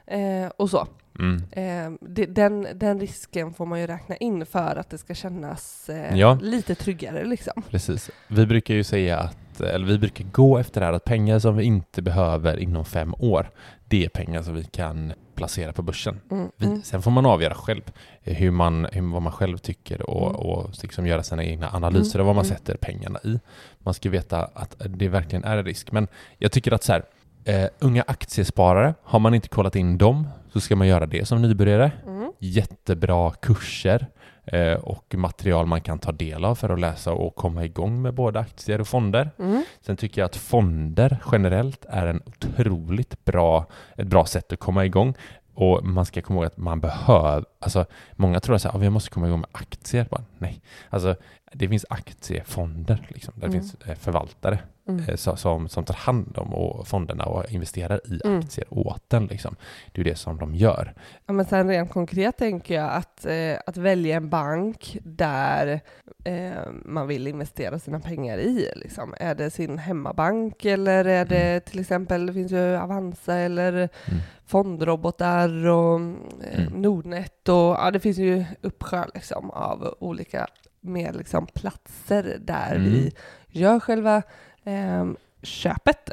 [0.06, 0.44] Mm.
[0.46, 0.88] eh, och så.
[1.20, 1.44] Mm.
[1.52, 5.90] Eh, det, den, den risken får man ju räkna in för att det ska kännas
[5.90, 6.38] eh, Ja.
[6.42, 7.64] lite tryggare liksom.
[7.70, 8.10] Precis.
[8.28, 11.58] Vi brukar ju säga att, eller vi brukar gå efter det här att pengar som
[11.58, 13.50] vi inte behöver inom fem år,
[13.88, 16.20] det är pengar som vi kan placera på börsen.
[16.32, 16.82] Mm, Vi, mm.
[16.84, 17.82] Sen får man avgöra själv
[18.24, 20.36] eh, hur man, hur, vad man själv tycker och, Mm.
[20.42, 22.58] och liksom göra sina egna analyser av vad man Mm.
[22.58, 23.40] sätter pengarna i.
[23.80, 25.92] Man ska veta att det verkligen är en risk.
[25.92, 27.04] Men jag tycker att så här,
[27.46, 31.42] eh, unga aktiesparare, har man inte kollat in dem så ska man göra det som
[31.42, 31.92] nybörjare.
[32.08, 32.32] Mm.
[32.40, 34.08] Jättebra kurser
[34.46, 38.14] eh, och material man kan ta del av för att läsa och komma igång med
[38.14, 39.32] både aktier och fonder.
[39.40, 39.64] Mm.
[39.82, 43.66] Sen tycker jag att fonder generellt är en otroligt bra,
[43.98, 45.14] ett bra sätt att komma igång.
[45.56, 49.10] Och man ska komma ihåg att man behöver, alltså många tror att "Ah, vi måste
[49.10, 50.08] komma igång med aktier.
[50.12, 51.16] Bara, nej, alltså
[51.54, 53.62] det finns aktiefonder liksom, där det Mm.
[53.62, 55.06] finns eh, förvaltare Mm.
[55.10, 58.40] eh, som, som tar hand om och fonderna och investerar i Mm.
[58.40, 59.26] aktier åt den.
[59.26, 59.56] Liksom.
[59.92, 60.94] Det är det som de gör.
[61.26, 65.80] Ja, men sen rent konkret tänker jag att, eh, att välja en bank där
[66.26, 66.52] eh,
[66.86, 68.68] man vill investera sina pengar i.
[68.76, 69.14] Liksom.
[69.20, 74.20] Är det sin hemmabank eller är det till exempel, det finns ju Avanza eller Mm.
[74.46, 76.00] fondrobotar och
[76.52, 76.82] eh, Mm.
[76.82, 80.48] Nordnet och ja, det finns ju uppsjö liksom, av olika
[80.84, 82.84] mer liksom, platser där Mm.
[82.92, 83.12] vi
[83.50, 84.22] gör själva
[84.64, 85.06] eh,
[85.42, 86.10] köpet.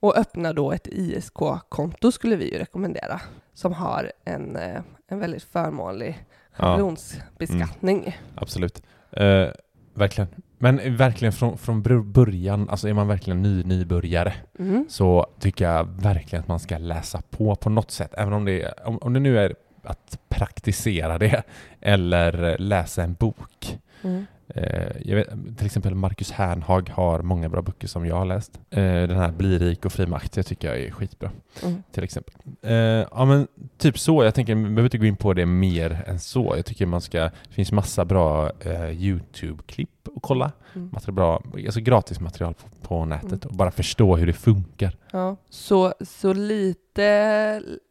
[0.00, 3.20] Och öppna då ett ISK-konto skulle vi ju rekommendera
[3.54, 6.24] som har en, eh, en väldigt förmånlig
[6.58, 6.64] Ja.
[6.64, 8.18] schablonsbeskattning.
[8.34, 8.82] Absolut.
[9.12, 9.48] Eh,
[9.94, 10.28] verkligen.
[10.58, 14.86] Men verkligen från, från början, alltså är man verkligen ny nybörjare Mm.
[14.88, 18.14] så tycker jag verkligen att man ska läsa på på något sätt.
[18.16, 19.54] Även om det, om, om det nu är
[19.86, 21.42] att praktisera det
[21.80, 23.78] eller läsa en bok.
[24.02, 24.26] Mm.
[24.48, 28.60] Eh, vet, till exempel Marcus Hernhag har många bra böcker som jag har läst.
[28.70, 31.30] Eh, den här Bli rik och fri med aktier tycker jag är skitbra.
[31.62, 31.82] Mm.
[31.92, 32.34] Till exempel.
[32.62, 32.74] Eh,
[33.10, 33.46] ja men
[33.78, 34.24] typ så.
[34.24, 36.52] Jag tänker, vi behöver inte gå in på det mer än så.
[36.56, 38.50] Jag tycker man ska, det finns massa bra
[38.92, 40.52] YouTube-klipp att kolla.
[40.74, 40.90] Mm.
[40.92, 43.48] Massa bra, alltså gratis material på, på nätet Mm.
[43.48, 44.96] och bara förstå hur det funkar.
[45.12, 47.04] Ja, så, så lite,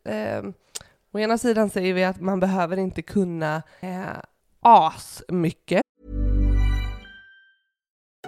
[0.05, 0.43] eh,
[1.15, 4.19] Å ena sidan säger vi att man behöver inte kunna eh,
[4.61, 5.81] as mycket.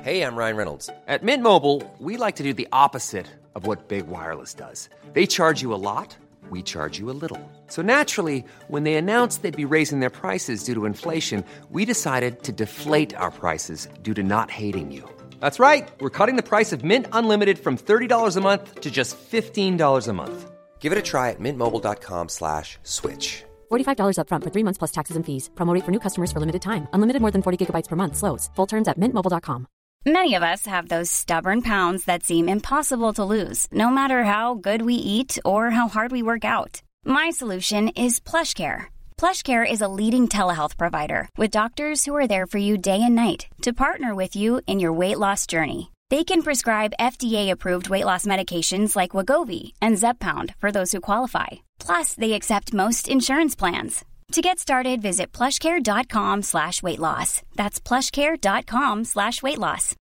[0.02, 0.90] Hej, jag Ryan Reynolds.
[1.08, 4.90] At Mint Mobile, we like to do the opposite of what Big Wireless does.
[5.14, 6.18] They charge you a lot,
[6.50, 7.40] we charge you a little.
[7.68, 12.44] So naturally, when they announced they'd be raising their prices due to inflation, we decided
[12.44, 15.04] to deflate our prices due to not hating you.
[15.42, 15.90] That's right.
[16.00, 20.14] We're cutting the price of Mint Unlimited from $30 a month to just $15 a
[20.14, 20.57] month.
[20.80, 23.44] Give it a try at mintmobile.com slash switch.
[23.70, 25.50] $45 upfront for three months plus taxes and fees.
[25.56, 26.88] Promo rate for new customers for limited time.
[26.94, 28.16] Unlimited more than 40 gigabytes per month.
[28.16, 28.50] Slows.
[28.56, 29.68] Full terms at mintmobile.com.
[30.06, 34.54] Many of us have those stubborn pounds that seem impossible to lose, no matter how
[34.54, 36.82] good we eat or how hard we work out.
[37.04, 38.86] My solution is PlushCare.
[39.18, 43.16] PlushCare is a leading telehealth provider with doctors who are there for you day and
[43.16, 45.92] night to partner with you in your weight loss journey.
[46.10, 51.48] They can prescribe FDA-approved weight loss medications like Wagovi and Zepbound for those who qualify.
[51.86, 54.06] Plus, they accept most insurance plans.
[54.32, 57.42] To get started, visit plushcare.com slash weight loss.
[57.56, 59.96] That's plushcare.com slash weight loss.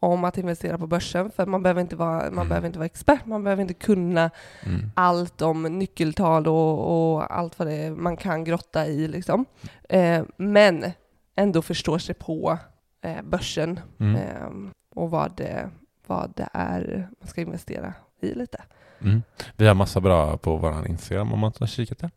[0.00, 3.26] om att investera på börsen, för man behöver inte vara, man behöver inte vara expert,
[3.26, 4.30] man behöver inte kunna
[4.94, 9.08] allt om nyckeltal och, och allt vad det är man kan grotta i.
[9.08, 9.44] Liksom.
[9.88, 10.92] Eh, men
[11.36, 12.58] ändå förstå sig på
[13.06, 14.16] eh, börsen Mm.
[14.16, 15.70] eh, och vad det,
[16.06, 18.62] vad det är man ska investera i lite.
[19.00, 19.22] Mm.
[19.56, 22.10] Vi har massa bra på vår Instagram om man har kikat där.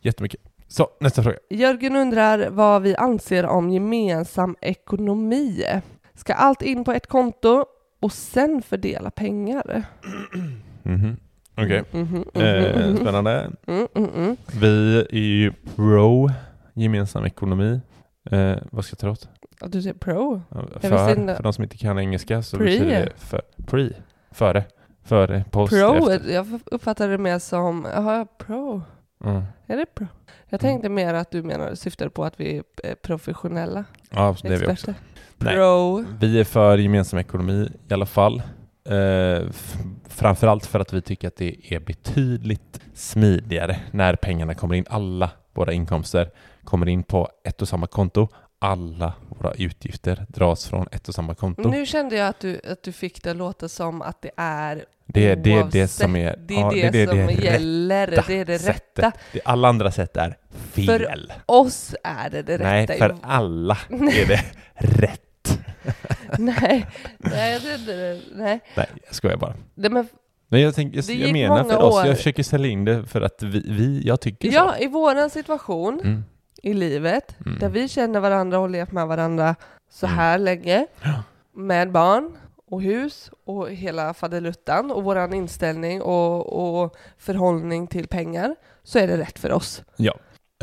[0.00, 0.40] Jättemycket.
[0.68, 1.36] Så, nästa fråga.
[1.50, 5.64] Jörgen undrar vad vi anser om gemensam ekonomi.
[6.14, 7.64] Ska allt in på ett konto
[8.00, 9.82] och sen fördela pengar?
[10.82, 11.16] Mhm.
[11.56, 11.82] Okej.
[11.92, 12.96] Mhm, mhm, Eh, mhm.
[12.96, 13.50] spännande.
[13.66, 14.36] Mm, mm, mm.
[14.60, 16.30] Vi är ju pro
[16.74, 17.80] gemensam ekonomi.
[18.30, 19.28] Eh, vad ska jag ta åt?
[19.60, 20.42] Ja, Du säger pro?
[20.50, 22.64] För, för de som inte kan engelska så Pre.
[22.64, 23.90] betyder det för, pre.
[24.30, 24.64] Före.
[25.04, 26.30] Före, post, Pro, efter.
[26.30, 28.82] jag uppfattar det mer som, jaha, pro.
[29.24, 29.42] Mm.
[29.66, 30.06] Är det pro?
[30.48, 34.48] Jag tänkte mer att du menar, syftade på att vi är eh, professionella Ja, det
[34.54, 34.94] är vi också.
[35.36, 35.54] Nej.
[35.54, 36.04] Pro.
[36.20, 38.42] Vi är för gemensam ekonomi i alla fall.
[39.50, 39.76] F-
[40.08, 44.84] framförallt för att vi tycker att det är betydligt smidigare när pengarna kommer in.
[44.90, 46.30] Alla våra inkomster
[46.64, 48.28] kommer in på ett och samma konto.
[48.60, 51.68] Alla våra utgifter dras från ett och samma konto.
[51.70, 55.28] Nu kände jag att du, att du fick det låta som att det är Det
[55.30, 55.90] är det, det oavsett.
[55.90, 56.36] som är...
[56.48, 58.64] Det är ja, det, som rätta gäller, det är det rätta.
[58.72, 59.14] sättet.
[59.32, 60.36] Det, alla andra sätt är
[60.72, 60.86] fel.
[60.86, 61.16] För
[61.46, 62.94] oss är det det Nej, rätta.
[62.94, 64.44] i- för alla är det
[64.74, 65.58] rätt.
[66.38, 66.86] nej,
[67.18, 68.20] nej, jag tror inte det.
[68.34, 68.60] Nej.
[68.76, 69.54] Nej, jag skojar bara.
[69.74, 70.08] Nej, men,
[70.48, 72.06] Nej, jag, tänk, jag, Det jag menar för oss, år.
[72.06, 74.84] jag försöker sälja in det för att vi, vi jag tycker ja, så.
[74.84, 76.24] i våran situation Mm.
[76.62, 77.58] I livet, Mm.
[77.58, 79.54] där vi känner varandra och levt med varandra
[79.90, 80.18] så Mm.
[80.18, 81.22] här länge, Ja.
[81.54, 82.36] med barn
[82.70, 89.06] och hus och hela fadeluttan och våran inställning och, och förhållning till pengar, så är
[89.08, 89.82] det rätt för oss.
[89.96, 90.14] Ja.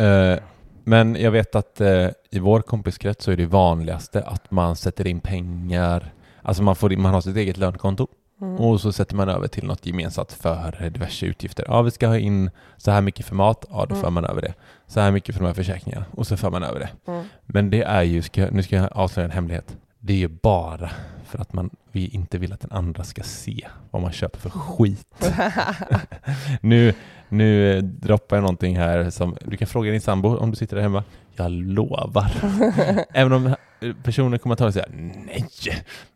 [0.03, 0.39] Eh,
[0.83, 5.07] men jag vet att eh, i vår kompiskrets så är det vanligaste att man sätter
[5.07, 8.07] in pengar, alltså man, får, man har sitt eget lönekonto
[8.45, 8.59] Mm.
[8.59, 11.65] och så sätter man över till något gemensamt för diverse utgifter.
[11.67, 14.03] Ja, vi ska ha in så här mycket för mat, ja då Mm.
[14.03, 14.53] för man över det.
[14.87, 16.89] Så här mycket för de här försäkringarna och så för man över det.
[17.11, 17.25] Mm.
[17.45, 19.77] Men det är ju, ska, jag- nu ska jag avslöja en hemlighet.
[19.99, 20.91] Det är ju bara
[21.25, 24.49] för att man, vi inte vill att den andra ska se vad man köper för
[24.49, 25.15] skit.
[26.61, 26.93] nu,
[27.29, 30.75] nu eh, droppar jag någonting här som, du kan fråga din sambo om du sitter
[30.75, 31.03] där hemma.
[31.35, 32.31] Jag lovar.
[33.13, 34.85] Även om eh, personen kommer att ta och säga
[35.25, 35.45] nej,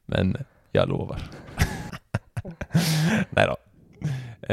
[0.05, 0.37] men
[0.71, 1.21] jag lovar.
[3.29, 3.57] nej då.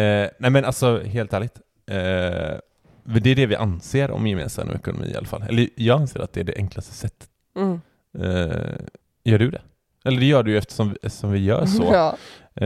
[0.00, 1.60] Eh, nej men alltså helt ärligt.
[1.86, 2.58] Eh,
[3.04, 5.42] det är det vi anser om gemensam ekonomi i alla fall.
[5.42, 7.28] Eller jag anser att det är det enklaste sättet.
[7.56, 7.80] Mm.
[8.18, 8.76] Eh,
[9.24, 9.62] gör du det?
[10.04, 11.84] Eller det gör du ju eftersom, eftersom vi gör så.
[11.92, 12.16] Ja.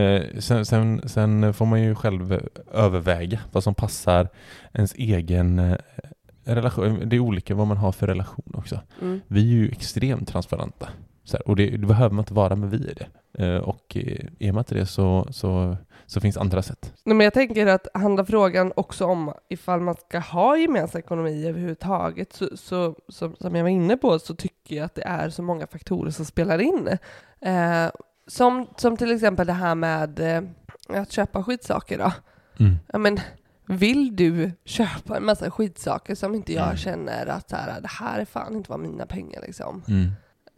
[0.00, 2.40] Eh, sen, sen, sen får man ju själv
[2.72, 4.28] överväga vad som passar
[4.72, 5.76] ens egen eh,
[6.44, 7.08] relation.
[7.08, 8.80] Det är olika vad man har för relation också.
[9.02, 9.20] Mm.
[9.26, 10.88] Vi är ju extremt transparenta.
[11.32, 13.08] Här, och det, det behöver man inte vara, men vi är det.
[13.44, 16.92] Eh, och eh, är man inte det så, så, så finns andra sätt.
[17.04, 21.46] Nej, men jag tänker att handlar frågan också om ifall man ska ha gemensam ekonomi
[21.48, 25.30] överhuvudtaget, så, så, som, som jag var inne på, så tycker jag att det är
[25.30, 26.88] så många faktorer som spelar in.
[27.40, 27.90] Eh,
[28.26, 30.42] som, som till exempel det här med eh,
[31.00, 32.12] att köpa skitsaker då.
[32.64, 32.76] Mm.
[32.92, 33.20] Ja, men,
[33.66, 36.76] vill du köpa en massa skitsaker som inte jag Mm.
[36.76, 39.82] känner att så här, det här är fan inte vad mina pengar liksom.
[39.88, 40.10] Mm.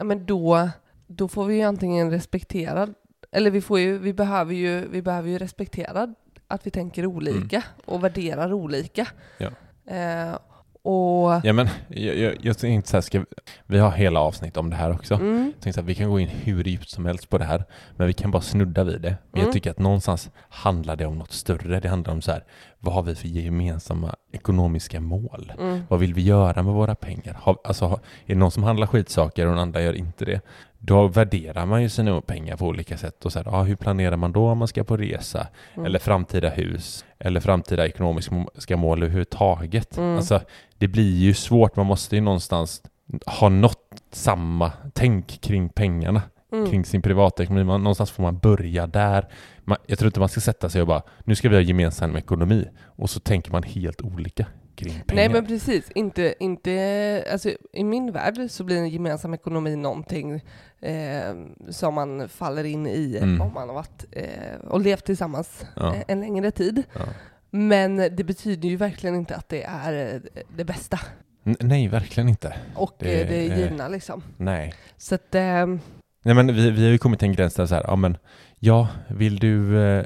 [0.03, 0.69] Men då,
[1.07, 2.87] då får vi ju antingen respektera,
[3.31, 6.13] eller vi, får ju, vi, behöver ju, vi behöver ju respektera
[6.47, 9.07] att vi tänker olika och värderar olika.
[9.37, 9.49] Ja.
[9.95, 10.37] Eh,
[10.83, 13.25] och Ja men jag, jag, jag tänkte så här, ska vi,
[13.65, 15.13] vi har hela avsnitt om det här också.
[15.15, 17.63] mm, Jag tänkte att vi kan gå in hur djupt som helst på det här,
[17.97, 19.17] men vi kan bara snudda vid det.
[19.31, 19.45] Men Mm.
[19.45, 21.79] jag tycker att någonstans handlar det om något större.
[21.79, 22.43] Det handlar om så här,
[22.79, 25.53] vad har vi för gemensamma ekonomiska mål?
[25.59, 27.37] mm, Vad vill vi göra med våra pengar?
[27.41, 30.41] Har, alltså, har- är det någon som handlar skitsaker och den andra gör inte det?
[30.79, 33.25] Då värderar man ju sina pengar på olika sätt.
[33.25, 35.47] Och så här, ja, hur planerar man då om man ska på resa?
[35.73, 35.85] mm.
[35.85, 37.05] Eller framtida hus?
[37.25, 39.97] Eller framtida ekonomiska mål överhuvudtaget?
[39.97, 40.15] Mm.
[40.15, 40.41] Alltså,
[40.77, 41.75] det blir ju svårt.
[41.75, 42.81] Man måste ju någonstans
[43.25, 46.21] ha något samma tänk kring pengarna
[46.53, 46.69] Mm.
[46.69, 47.63] kring sin privatekonomi.
[47.63, 49.27] Man, någonstans får man börja där.
[49.63, 52.15] Man, jag tror inte man ska sätta sig och bara, nu ska vi ha gemensam
[52.15, 52.67] ekonomi.
[52.85, 55.15] Och så tänker man helt olika kring pengar.
[55.15, 60.41] Nej men precis, inte, inte, alltså, i min värld så blir en gemensam ekonomi någonting
[60.81, 61.33] eh,
[61.69, 63.41] som man faller in i Mm.
[63.41, 65.95] om man har varit eh, och levt tillsammans Ja.
[65.95, 66.83] eh, en längre tid.
[66.93, 67.01] Ja.
[67.49, 70.21] Men det betyder ju verkligen inte att det är eh,
[70.57, 70.99] det bästa
[71.45, 72.55] N- nej, verkligen inte.
[72.75, 74.23] och Det det, det givna liksom.
[74.37, 74.73] Nej.
[74.97, 75.67] Så att, eh,
[76.23, 78.17] Nej men vi, vi har ju kommit till en gräns där så här, ja men,
[78.59, 80.05] ja, vill du eh,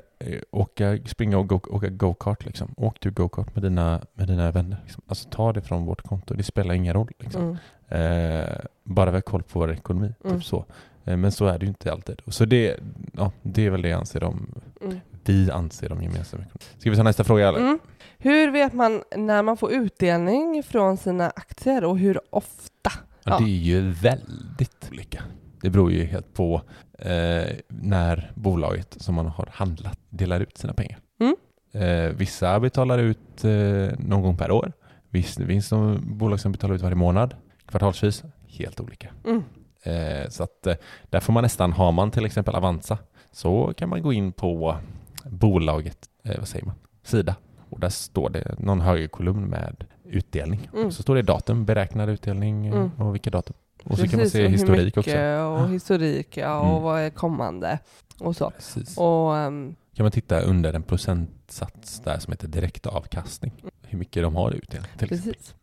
[0.52, 2.74] åka, springa och go, åka go-kart liksom?
[2.78, 4.78] Åk du go-kart med dina, med dina vänner.
[4.84, 5.04] Liksom.
[5.08, 7.42] Alltså ta det från vårt konto, det spelar ingen roll liksom.
[7.42, 7.58] mm,
[7.90, 10.36] Eh, bara vi har koll på vår ekonomi, Mm.
[10.36, 10.66] typ så.
[11.06, 12.22] Eh, men så är det ju inte alltid.
[12.28, 12.80] Så det,
[13.14, 15.00] ja, det är väl det jag anser om, mm.
[15.26, 16.60] vi anser om gemensam ekonomi.
[16.78, 17.60] Ska vi ta nästa fråga eller?
[17.60, 17.80] Mm.
[18.18, 22.92] Hur vet man när man får utdelning från sina aktier och hur ofta?
[23.24, 23.38] Ja.
[23.38, 25.24] Det är ju väldigt olika.
[25.62, 26.62] Det beror ju helt på
[27.00, 31.00] eh, när bolaget som man har handlat delar ut sina pengar.
[31.20, 31.36] Mm.
[31.72, 34.72] Eh, vissa betalar ut eh, någon gång per år.
[35.10, 38.24] Visst, det finns som bolag som betalar ut varje månad, kvartalsvis.
[38.48, 39.10] Helt olika.
[39.26, 39.44] Mm.
[39.84, 40.76] Eh, så att eh,
[41.10, 42.98] där får man nästan, har man till exempel Avanza,
[43.32, 44.78] så kan man gå in på
[45.26, 47.36] bolaget, eh, vad säger man, sida.
[47.70, 50.70] Och där står det någon högerkolumn med utdelning.
[50.74, 50.92] Mm.
[50.92, 52.92] Så står det datum, beräknad utdelning Mm.
[52.98, 53.56] och vilka datum.
[53.84, 55.18] Och så kan man Precis, se historik också.
[55.20, 56.82] Och historik, ja, och Mm.
[56.84, 57.80] vad är kommande
[58.20, 58.50] och så.
[58.52, 58.98] Precis.
[58.98, 63.52] Och, ehm, kan man titta under en procentsats där som heter direktavkastning.
[63.88, 64.90] Hur mycket de har i utdelning.
[64.98, 65.34] till exempel.
[65.34, 65.56] precis.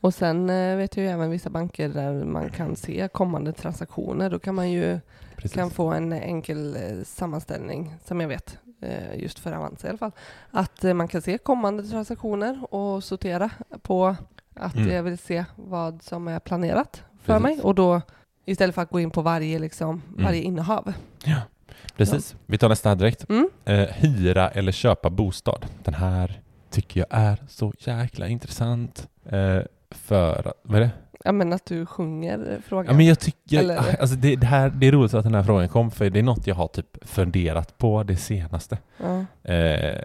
[0.00, 4.30] Och sen eh, vet jag ju även vissa banker där man kan se kommande transaktioner.
[4.30, 5.00] Då kan man ju
[5.36, 5.52] Precis.
[5.52, 9.98] kan få en enkel eh, sammanställning, som jag vet, eh, just för Avanza i alla
[9.98, 10.12] fall.
[10.50, 13.50] Att eh, man kan se kommande transaktioner och sortera
[13.82, 14.16] på
[14.54, 14.90] att Mm.
[14.90, 17.02] jag vill se vad som är planerat
[17.34, 17.60] för mig.
[17.62, 18.00] Och då
[18.44, 20.24] istället för att gå in på varje, liksom, Mm.
[20.24, 20.92] varje innehav.
[21.96, 22.36] Precis.
[22.46, 23.28] Vi tar nästa direkt.
[23.28, 23.48] Mm.
[23.64, 25.66] Eh, hyra eller köpa bostad.
[25.84, 29.08] Den här tycker jag är så jäkla intressant.
[29.26, 29.58] Eh,
[29.90, 30.90] för, vad är det?
[31.24, 32.86] Ja men att du sjunger frågan.
[32.86, 35.42] Ja, men jag tycker, Eller- alltså det, det, här, det är roligt att den här
[35.42, 38.78] frågan kom, för det är något jag har typ funderat på det senaste.
[38.96, 39.24] Ja.
[39.52, 40.00] Eh,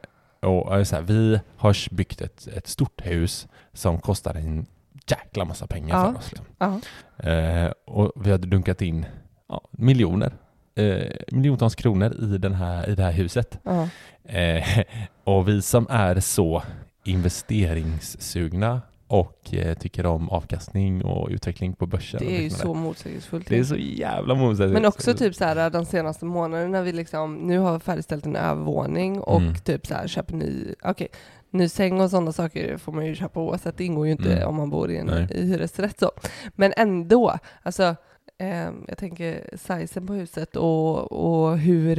[0.49, 4.65] och så här, vi har byggt ett, ett stort hus som kostar en
[5.09, 6.11] jäkla massa pengar Ja.
[6.11, 6.31] för oss.
[6.31, 6.45] Liksom.
[6.57, 7.29] Ja.
[7.31, 9.05] Eh, och vi hade dunkat in
[9.49, 10.33] ja, miljoner,
[10.75, 13.59] eh, miljontals kronor i, den här, i det här huset.
[13.63, 13.89] Ja.
[14.37, 14.83] Eh,
[15.23, 16.63] och vi som är så
[17.05, 22.19] investeringssugna och eh, tycker om avkastning och utveckling på börsen.
[22.19, 22.63] Det är ju liknande.
[22.65, 23.47] så motsägelsefullt.
[23.47, 24.73] Det är så jävla motsägelsefullt.
[24.73, 28.35] Men också typ så här de senaste månaderna när vi liksom nu har färdigställt en
[28.35, 29.55] övervåning och Mm.
[29.55, 31.07] typ så här köper ny, okej,
[31.53, 33.77] ny säng och sådana saker får man ju köpa oavsett.
[33.77, 34.47] Det ingår ju inte Mm.
[34.49, 35.27] om man bor i en Nej.
[35.31, 36.11] hyresrätt så.
[36.55, 37.95] Men ändå, alltså
[38.37, 41.95] eh, jag tänker sizen på huset och, och hur,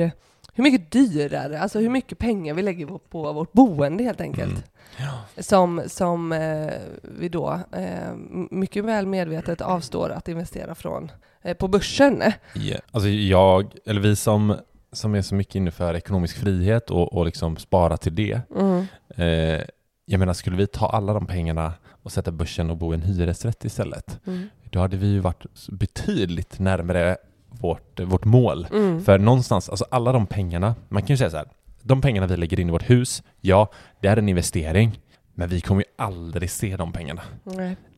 [0.54, 4.64] hur mycket dyrare, alltså hur mycket pengar vi lägger på, på vårt boende helt enkelt.
[4.96, 5.10] Mm.
[5.38, 6.70] Som, som eh,
[7.02, 8.14] vi då eh,
[8.50, 11.10] mycket väl medvetet avstår att investera från
[11.42, 12.22] eh, på börsen.
[12.54, 14.56] Ja, alltså jag, eller vi som,
[14.94, 18.40] som är så mycket inne för ekonomisk frihet och, och liksom spara till det.
[18.56, 18.86] Mm.
[19.16, 19.60] Eh,
[20.06, 23.02] jag menar, skulle vi ta alla de pengarna och sätta börsen och bo i en
[23.02, 24.48] hyresrätt istället, Mm.
[24.70, 27.16] då hade vi ju varit betydligt närmare
[27.48, 28.66] vårt, vårt mål.
[28.72, 29.04] Mm.
[29.04, 31.48] För någonstans, alltså alla de pengarna, man kan ju säga så här,
[31.82, 35.00] de pengarna vi lägger in i vårt hus, ja, det är en investering,
[35.34, 37.22] men vi kommer ju aldrig se de pengarna.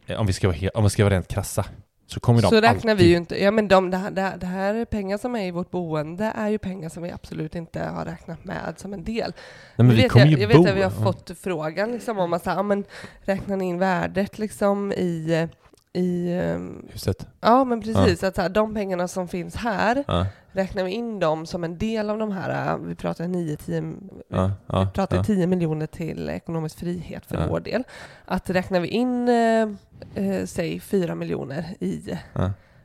[0.06, 1.64] Eh, Om vi ska vara, om vi ska vara rent krassa,
[2.06, 3.06] så kommer de Så räknar alltid...
[3.06, 5.50] vi ju inte, ja men de, det, här, det, här, är pengar som är i
[5.50, 9.32] vårt boende är ju pengar som vi absolut inte har räknat med som en del.
[9.76, 11.04] Nej, men jag vi vet, jag, jag vet att vi har ja.
[11.04, 12.84] fått frågan liksom om att ja, men
[13.24, 15.48] räknar ni in värdet liksom i,
[15.92, 17.26] i ehm, Huset.
[17.40, 20.26] ja men precis, att så här, de pengarna som finns här, Ja,
[20.56, 23.96] räknar vi in dem som en del av de här, äh, vi pratar 9-10
[24.28, 25.24] ja, ja, vi pratar ja.
[25.24, 27.46] 10 miljoner till ekonomisk frihet för Ja.
[27.48, 27.84] vår del.
[28.24, 32.18] Att räknar vi in, eh, säg 4 miljoner i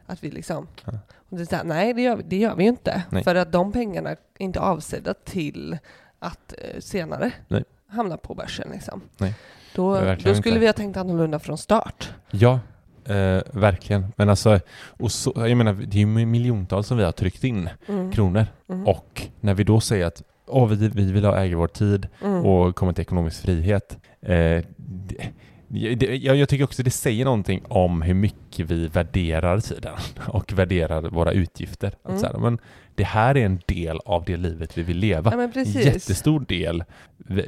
[0.06, 0.68] att vi liksom...
[1.30, 3.04] Och det här, nej, det gör, vi, det gör vi ju inte.
[3.10, 3.24] Nej.
[3.24, 5.78] För att de pengarna är inte avsedda till
[6.20, 7.64] att eh, senare Nej.
[7.88, 8.70] hamna på börsen.
[8.72, 9.02] Liksom.
[9.18, 9.36] Nej.
[9.76, 10.60] Då, då skulle inte.
[10.60, 12.14] vi ha tänkt annorlunda från start.
[12.32, 12.60] Ja,
[13.12, 14.06] eh, verkligen.
[14.16, 17.70] Men alltså, och så, jag menar, det är ju miljontals som vi har tryckt in
[17.88, 18.12] Mm.
[18.12, 18.46] kronor.
[18.70, 18.88] Mm.
[18.88, 22.46] Och när vi då säger att Åh, vi, vi vill ha äga vår tid Mm.
[22.46, 23.98] och komma till ekonomisk frihet.
[24.22, 24.64] Eh,
[25.68, 29.94] det, det, jag, jag tycker också det säger någonting om hur mycket vi värderar tiden
[30.28, 31.88] och värderar våra utgifter.
[32.04, 32.20] Att Mm.
[32.20, 32.60] så här, men
[32.96, 35.50] det här är en del av det livet vi vill leva.
[35.56, 35.62] Ja.
[35.64, 36.84] Jättestor del.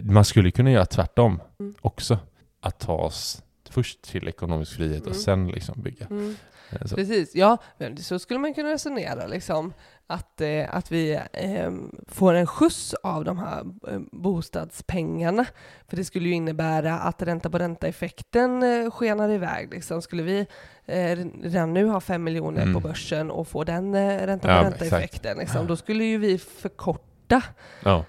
[0.02, 1.74] Man skulle kunna göra tvärtom Mm.
[1.82, 2.18] också.
[2.62, 3.43] Att ta oss
[3.74, 5.20] först till ekonomisk frihet och Mm.
[5.20, 6.06] sen liksom bygga.
[6.10, 6.36] Mm.
[6.70, 6.88] Eh.
[6.96, 7.58] Precis, ja,
[7.98, 9.74] så skulle man kunna resonera liksom.
[10.08, 11.72] Att, eh, att vi eh,
[12.08, 13.60] får en skjuts av de här
[13.92, 15.46] eh, bostadspengarna.
[15.88, 19.72] För det skulle ju innebära att ränta på ränta-effekten eh, skenar iväg.
[19.74, 20.02] Liksom.
[20.02, 20.46] Skulle vi
[20.86, 22.74] eh, redan nu ha fem miljoner Mm.
[22.74, 26.18] på börsen och få den eh, ränta Ja, på men ränta-effekten, liksom, då skulle ju
[26.18, 27.42] vi förkorta
[27.84, 28.06] Ja.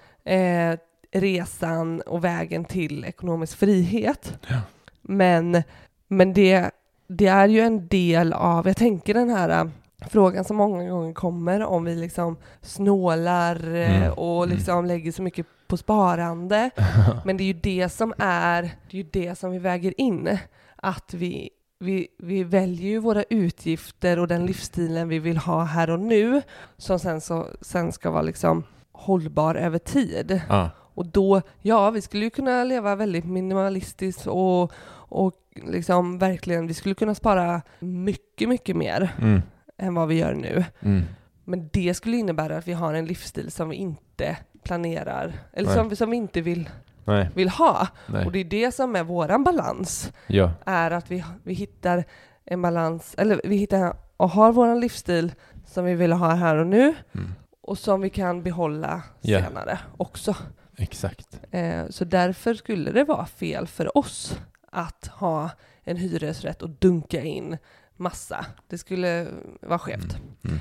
[1.11, 4.37] resan och vägen till ekonomisk frihet.
[4.47, 4.61] Ja.
[5.07, 5.63] Men,
[6.07, 6.71] men det,
[7.07, 9.69] det är ju en del av, jag tänker den här äh,
[10.09, 14.13] frågan som många gånger kommer om vi liksom snålar eh, Mm.
[14.13, 14.55] och Mm.
[14.55, 16.69] liksom lägger så mycket på sparande.
[17.25, 20.37] Men det är ju det som är, det är ju det som vi väger in.
[20.75, 21.49] Att vi,
[21.79, 26.41] vi, vi väljer ju våra utgifter och den livsstilen vi vill ha här och nu
[26.77, 30.41] som sen, så, sen ska vara liksom hållbar över tid.
[30.49, 30.69] Ja.
[30.77, 34.71] Och då, ja, vi skulle ju kunna leva väldigt minimalistiskt och,
[35.07, 39.41] och liksom verkligen, vi skulle kunna spara mycket, mycket mer Mm.
[39.77, 40.65] än vad vi gör nu.
[40.81, 41.03] Mm.
[41.43, 45.75] Men det skulle innebära att vi har en livsstil som vi inte planerar, eller Nej.
[45.77, 46.69] som, som vi inte vill,
[47.05, 47.29] Nej.
[47.35, 47.87] vill ha.
[48.07, 48.25] Nej.
[48.25, 50.51] Och det är det som är våran balans, Ja.
[50.65, 52.03] är att vi, vi hittar
[52.45, 55.31] en balans, eller vi hittar och har våran livsstil
[55.65, 57.33] som vi vill ha här och nu Mm.
[57.61, 59.39] och som vi kan behålla Ja.
[59.43, 60.35] senare också.
[60.77, 61.39] Exakt.
[61.51, 64.39] Eh, Så därför skulle det vara fel för oss
[64.75, 65.49] att ha
[65.83, 67.57] en hyresrätt och dunka in
[67.97, 68.45] massa.
[68.67, 69.27] Det skulle
[69.61, 70.17] vara skevt.
[70.43, 70.59] Mm.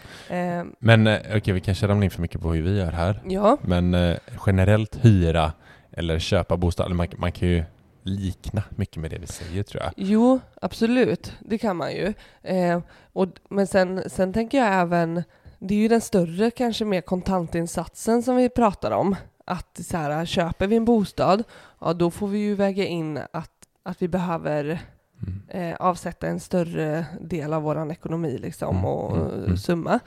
[0.68, 3.22] Eh, Men eh, okej, vi kanske ramlar in för mycket på hur vi gör här.
[3.28, 5.52] Ja, Men eh, generellt hyra
[5.92, 7.64] eller köpa bostad, man, man kan ju
[8.02, 9.92] likna mycket med det vi säger tror jag.
[9.96, 11.32] jo, absolut.
[11.40, 12.14] Det kan man ju.
[12.42, 12.80] Eh,
[13.12, 15.22] och, men sen, sen tänker jag även,
[15.58, 19.16] det är ju den större, kanske mer kontantinsatsen som vi pratar om.
[19.46, 21.44] Att så här, köper vi en bostad,
[21.80, 23.53] ja då får vi ju väga in att,
[23.84, 24.80] att vi behöver
[25.22, 25.42] Mm.
[25.70, 29.56] eh, avsätta en större del av vår ekonomi liksom, Mm, och mm, mm.
[29.56, 30.00] summa.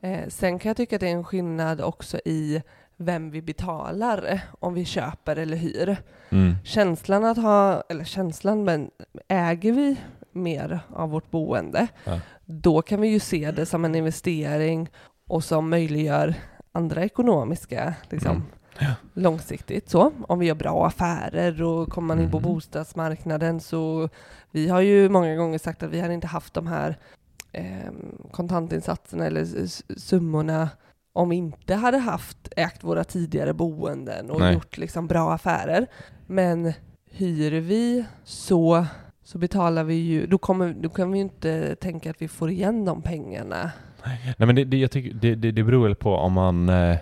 [0.00, 2.62] Eh, sen kan jag tycka att det är en skillnad också i
[2.96, 5.96] vem vi betalar, om vi köper eller hyr.
[6.64, 8.90] Känslan att ha, eller känslan, men
[9.28, 9.96] äger vi
[10.32, 12.20] mer av vårt boende, Ja.
[12.44, 14.90] då kan vi ju se det som en investering
[15.26, 16.34] och som möjliggör
[16.72, 18.44] andra ekonomiska liksom.
[18.80, 18.94] Ja.
[19.14, 19.88] långsiktigt.
[19.90, 22.50] Så, om vi gör bra affärer och kommer man in på Mm.
[22.52, 24.08] bostadsmarknaden så
[24.50, 26.96] vi har ju många gånger sagt att vi hade inte haft de här
[27.52, 27.64] eh,
[28.30, 29.46] kontantinsatserna eller
[29.98, 30.68] summorna
[31.12, 34.54] om vi inte hade haft ägt våra tidigare boenden och Nej.
[34.54, 35.86] gjort liksom bra affärer.
[36.26, 36.72] Men
[37.10, 38.86] hyr vi så,
[39.24, 42.50] så betalar vi ju, då, kommer, då kan vi ju inte tänka att vi får
[42.50, 43.70] igen de pengarna.
[44.04, 46.96] Nej men det, det, jag tycker, det, det, det beror väl på om man, eh,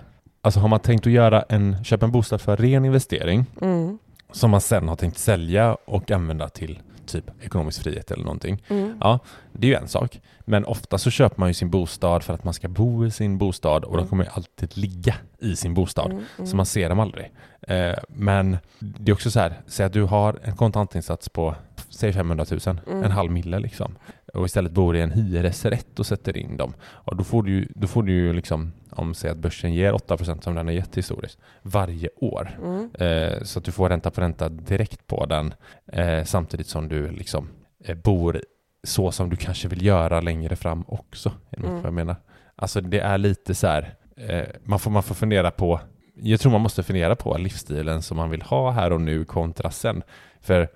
[0.46, 3.98] alltså har man tänkt att göra en, köpa en bostad för ren investering Mm.
[4.32, 8.62] som man sen har tänkt sälja och använda till typ ekonomisk frihet eller någonting.
[8.68, 8.96] Mm.
[9.00, 9.18] Ja,
[9.52, 10.20] det är ju en sak.
[10.40, 13.38] Men ofta så köper man ju sin bostad för att man ska bo i sin
[13.38, 14.04] bostad och Mm.
[14.04, 16.06] de kommer alltid ligga i sin bostad.
[16.10, 16.46] Mm, mm.
[16.46, 17.30] Så man ser dem aldrig.
[17.68, 21.54] Eh, men det är också så här, säg att du har en kontantinsats på
[21.90, 23.04] säg 500 000, Mm.
[23.04, 23.96] en halv mille liksom.
[24.36, 26.74] Och istället bor i en hyresrätt och sätter in dem.
[26.82, 29.92] Och då får du ju, då får du ju liksom, om säg att börsen ger
[29.92, 32.58] 8% som den har gett historiskt, varje år.
[32.62, 32.90] Mm.
[32.94, 35.54] Eh, så att du får ränta på ränta direkt på den
[35.92, 37.48] eh, samtidigt som du liksom
[37.84, 38.42] eh, bor
[38.84, 41.32] så som du kanske vill göra längre fram också.
[41.56, 41.74] Mm.
[41.74, 42.16] vad jag menar?
[42.56, 45.80] Alltså det är lite så här, eh, man, får, man får fundera på,
[46.14, 49.70] jag tror man måste fundera på livsstilen som man vill ha här och nu kontra
[49.70, 50.02] sen.
[50.40, 50.68] För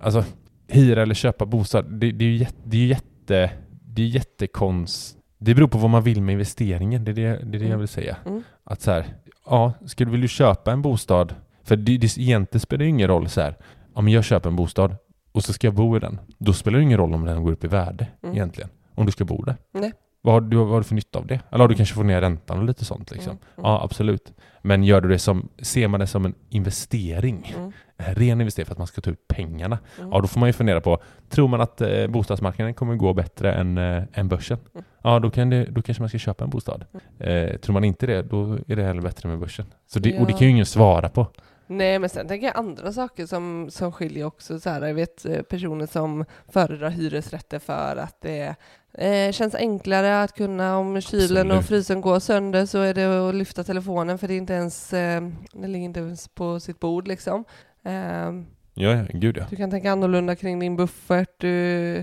[0.00, 0.24] alltså
[0.68, 3.50] hyra eller köpa bostad, det, det är ju jätte, det är ju jätte,
[3.86, 7.56] det är jättekonst, det beror på vad man vill med investeringen, det är det, det,
[7.58, 8.16] är det jag vill säga.
[8.26, 8.42] Mm.
[8.64, 9.06] Att så här,
[9.46, 11.34] ja, ska du vilja köpa en bostad?
[11.62, 13.56] För det, det egentligen spelar det ingen roll så här,
[13.94, 14.96] om jag köper en bostad
[15.32, 17.52] och så ska jag bo i den, då spelar det ingen roll om den går
[17.52, 18.34] upp i värde Mm.
[18.36, 19.56] egentligen, om du ska bo där.
[19.72, 19.92] Nej.
[20.22, 21.40] Vad har, du, vad har du för nytta av det?
[21.50, 23.30] Eller har du kanske fått ner räntan och lite sånt liksom?
[23.30, 23.42] Mm.
[23.56, 24.32] Ja, absolut.
[24.66, 27.72] Men gör du det som, ser man det som en investering, Mm.
[27.96, 30.10] en ren investering för att man ska ta ut pengarna, Mm.
[30.12, 30.98] ja då får man ju fundera på,
[31.28, 34.58] tror man att eh, bostadsmarknaden kommer gå bättre än, eh, än börsen?
[34.74, 34.84] Mm.
[35.02, 36.84] Ja, då, kan det, då kanske man ska köpa en bostad.
[37.18, 39.66] Eh, tror man inte det, då är det heller bättre med börsen.
[39.86, 40.38] Så det, Och det Ja.
[40.38, 41.26] kan ju ingen svara på.
[41.66, 44.60] Nej, men sen tänker jag andra saker som, som skiljer också.
[44.60, 48.54] Så här, jag vet eh, personer som föredrar hyresrätter för att det
[48.98, 51.58] eh, känns enklare att kunna, om kylen Absolut.
[51.58, 54.92] och frysen går sönder så är det att lyfta telefonen för det är inte ens,
[54.92, 57.44] eh, det ligger inte ens på sitt bord liksom.
[57.84, 58.32] Eh,
[58.76, 59.44] Ja, ja, gud ja.
[59.50, 61.28] du kan tänka annorlunda kring din buffert.
[61.38, 61.96] Du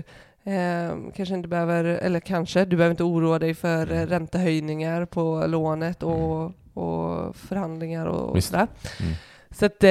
[0.44, 3.98] eh, kanske inte behöver, eller kanske, du behöver inte oroa dig för Mm.
[3.98, 6.44] eh, räntehöjningar på lånet och,
[6.74, 8.66] och förhandlingar och, och sådär.
[9.00, 9.12] Mm.
[9.52, 9.90] Så att eh,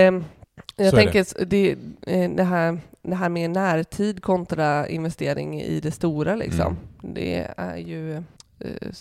[0.75, 1.71] jag Så tänker s- det,
[2.07, 6.77] eh, det, här, det här med närtid kontra investering i det stora liksom.
[7.03, 7.13] Mm.
[7.15, 8.21] Det är ju eh,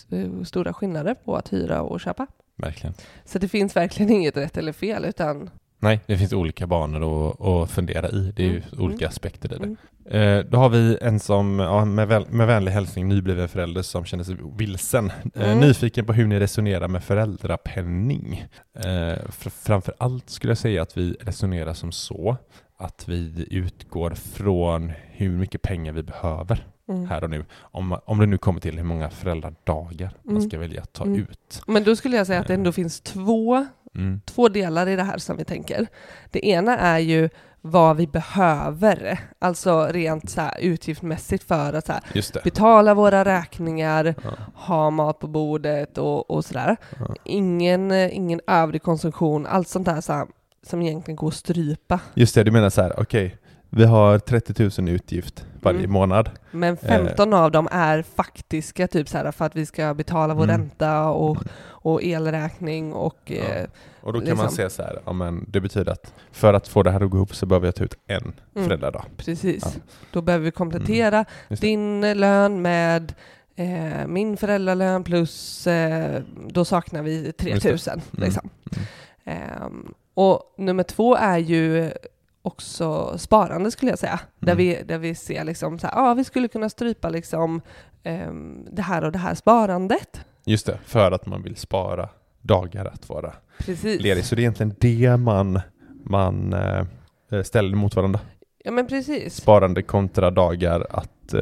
[0.09, 2.27] eh, stora skillnader på att hyra och köpa.
[2.55, 2.93] Verkligen.
[3.25, 5.49] Så det finns verkligen inget rätt eller fel utan
[5.79, 8.33] Nej, det finns olika banor att, att fundera i.
[8.35, 8.83] Det är ju Mm.
[8.85, 9.63] olika aspekter i det.
[9.63, 9.77] Mm.
[10.05, 14.05] Eh, då har vi en som, ja, med, väl, med vänlig hälsning, nybliven förälder som
[14.05, 15.11] känner sig vilsen.
[15.35, 15.59] Eh, Mm.
[15.59, 18.45] nyfiken på hur ni resonerar med föräldrapenning.
[18.75, 18.81] Eh,
[19.29, 22.37] fr- framför allt skulle jag säga att vi resonerar som så
[22.77, 27.05] att vi utgår från hur mycket pengar vi behöver mm.
[27.09, 27.45] här och nu.
[27.59, 30.49] Om, om det nu kommer till hur många föräldradagar man Mm.
[30.49, 31.19] ska välja att ta Mm.
[31.21, 31.61] ut.
[31.67, 34.21] Men då skulle jag säga att det ändå finns två, Mm.
[34.25, 35.87] två delar i det här som vi tänker.
[36.31, 37.29] Det ena är ju
[37.61, 44.15] vad vi behöver, alltså rent så här utgiftsmässigt för att så här, betala våra räkningar,
[44.23, 44.29] Ja.
[44.53, 46.77] ha mat på bordet och, och sådär.
[46.99, 47.15] Ja.
[47.23, 50.27] Ingen, ingen övrig konsumtion, allt sånt där så här,
[50.67, 51.99] som egentligen går att strypa.
[52.13, 53.37] Just det, du menar så här, okej,
[53.69, 55.91] vi har 30 000 i utgift varje Mm.
[55.91, 56.29] månad.
[56.51, 60.43] Men 15 av dem är faktiska, typ så här, för att vi ska betala vår
[60.43, 60.57] Mm.
[60.61, 63.35] ränta och, och elräkning och Ja.
[63.35, 63.65] eh,
[64.01, 64.55] Och då kan man Liksom.
[64.55, 67.17] säga så här, ja, men det betyder att för att få det här att gå
[67.17, 68.67] ihop så behöver jag ta ut en Mm.
[68.67, 69.05] föräldradag.
[69.17, 69.63] Precis.
[69.65, 69.81] Ja.
[70.11, 71.55] Då behöver vi komplettera det.
[71.61, 73.13] din lön med
[73.55, 77.93] eh, min föräldralön plus eh, då saknar vi 3000.
[77.93, 78.03] Mm.
[78.25, 78.49] Liksom.
[79.23, 81.91] Ehm, och nummer två är ju
[82.41, 84.19] också sparande skulle jag säga.
[84.39, 84.57] Där, Mm.
[84.57, 87.61] vi, där vi ser liksom så här, ja vi skulle kunna strypa liksom
[88.03, 90.21] ehm, det här och det här sparandet.
[90.45, 92.09] Just det, för att man vill spara
[92.41, 94.01] dagar att vara Precis.
[94.01, 94.25] ledig.
[94.25, 95.59] Så det är egentligen det man,
[96.03, 98.19] man eh, ställer mot varandra.
[98.63, 99.35] Ja men precis.
[99.35, 101.41] Sparande kontra dagar att eh,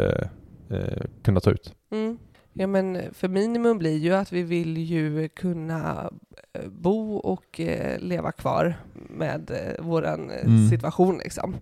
[0.70, 1.74] eh, kunna ta ut.
[1.92, 2.18] Mm.
[2.54, 6.10] Ja men för minimum blir ju att vi vill ju kunna
[6.54, 8.76] eh, bo och eh, leva kvar
[9.10, 10.70] med eh, våran eh, Mm.
[10.70, 11.56] situation liksom.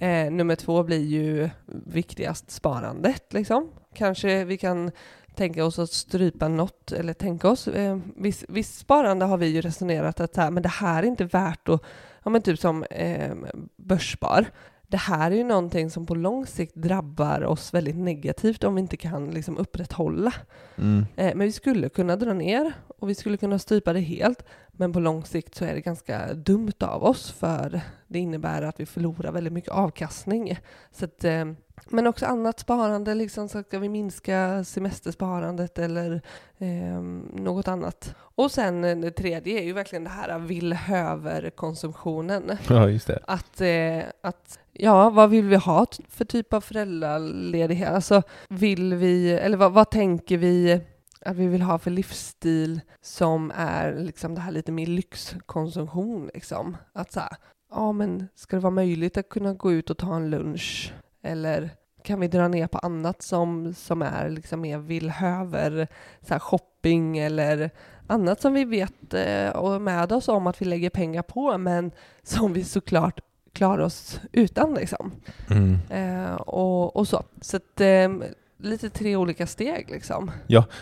[0.00, 1.50] Eh, nummer två blir ju
[1.86, 3.68] viktigast sparandet liksom.
[3.94, 4.90] Kanske vi kan
[5.34, 9.60] tänka oss att strypa något, eller tänka oss, eh, viss, viss sparande har vi ju
[9.60, 11.82] resonerat att så här, men det här är inte värt att,
[12.24, 13.32] ja men typ som eh,
[13.76, 14.46] börsspar.
[14.92, 18.80] Det här är ju någonting som på lång sikt drabbar oss väldigt negativt om vi
[18.80, 20.32] inte kan liksom upprätthålla.
[20.78, 21.06] Mm.
[21.16, 24.44] Eh, men vi skulle kunna dra ner och vi skulle kunna strypa det helt.
[24.72, 28.80] Men på lång sikt så är det ganska dumt av oss för det innebär att
[28.80, 30.58] vi förlorar väldigt mycket avkastning.
[30.90, 31.44] Så att, eh,
[31.88, 36.22] men också annat sparande, liksom, så ska vi minska semestersparandet eller
[36.58, 38.14] eh, något annat.
[38.18, 42.58] Och sen eh, det tredje är ju verkligen det här vill-höver-konsumtionen.
[42.68, 43.18] ja, just det.
[43.26, 47.88] Att, eh, att ja, vad vill vi ha för typ av föräldraledighet?
[47.88, 50.80] Alltså, vill vi, eller vad, vad tänker vi
[51.20, 56.76] att vi vill ha för livsstil som är liksom det här lite mer lyxkonsumtion liksom?
[56.92, 57.36] Att så här,
[57.70, 60.94] ja men ska det vara möjligt att kunna gå ut och ta en lunch?
[61.22, 61.70] Eller
[62.02, 65.88] kan vi dra ner på annat som, som är liksom mer villhöver,
[66.20, 67.70] så här shopping eller
[68.06, 71.58] annat som vi vet eh, och är med oss om att vi lägger pengar på,
[71.58, 71.90] men
[72.22, 73.20] som vi såklart
[73.52, 75.12] klarar oss utan liksom.
[75.50, 75.78] Mm.
[75.90, 77.22] Eh, och, och så.
[77.40, 78.08] Så att, eh,
[78.58, 80.30] lite tre olika steg liksom.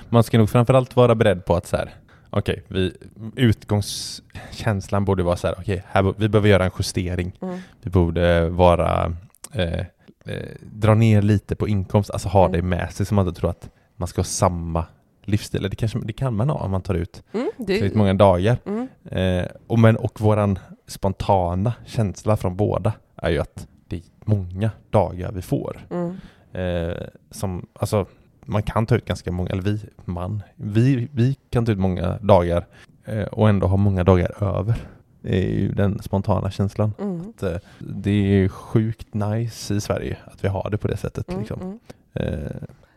[0.09, 1.95] Man ska nog framförallt vara beredd på att så här,
[2.31, 2.93] okej, vi,
[3.37, 7.33] utgångskänslan borde vara så här, okej, här, vi behöver göra en justering.
[7.43, 7.59] Mm.
[7.83, 9.16] Vi borde vara,
[9.53, 9.81] eh,
[10.25, 12.53] eh, dra ner lite på inkomst, alltså ha Mm.
[12.53, 14.85] det med sig så man inte tror att man ska ha samma
[15.25, 15.62] livsstil.
[15.62, 18.57] Det, kanske, det kan man ha om man tar ut Mm, tillräckligt många dagar.
[18.66, 24.03] Mm, Eh, och, men, och våran spontana känsla från båda är ju att det är
[24.24, 25.76] många dagar vi får.
[25.90, 26.16] mm,
[26.53, 28.07] Eh, som, alltså,
[28.44, 32.18] man kan ta ut ganska många, eller vi, man, vi, vi kan ta ut många
[32.22, 32.66] dagar
[33.05, 34.74] eh, och ändå ha många dagar över.
[35.22, 36.92] Det är ju den spontana känslan.
[37.01, 40.96] mm, Att, eh, det är sjukt nice i Sverige att vi har det på det
[40.96, 41.28] sättet.
[41.28, 41.80] mm, Liksom.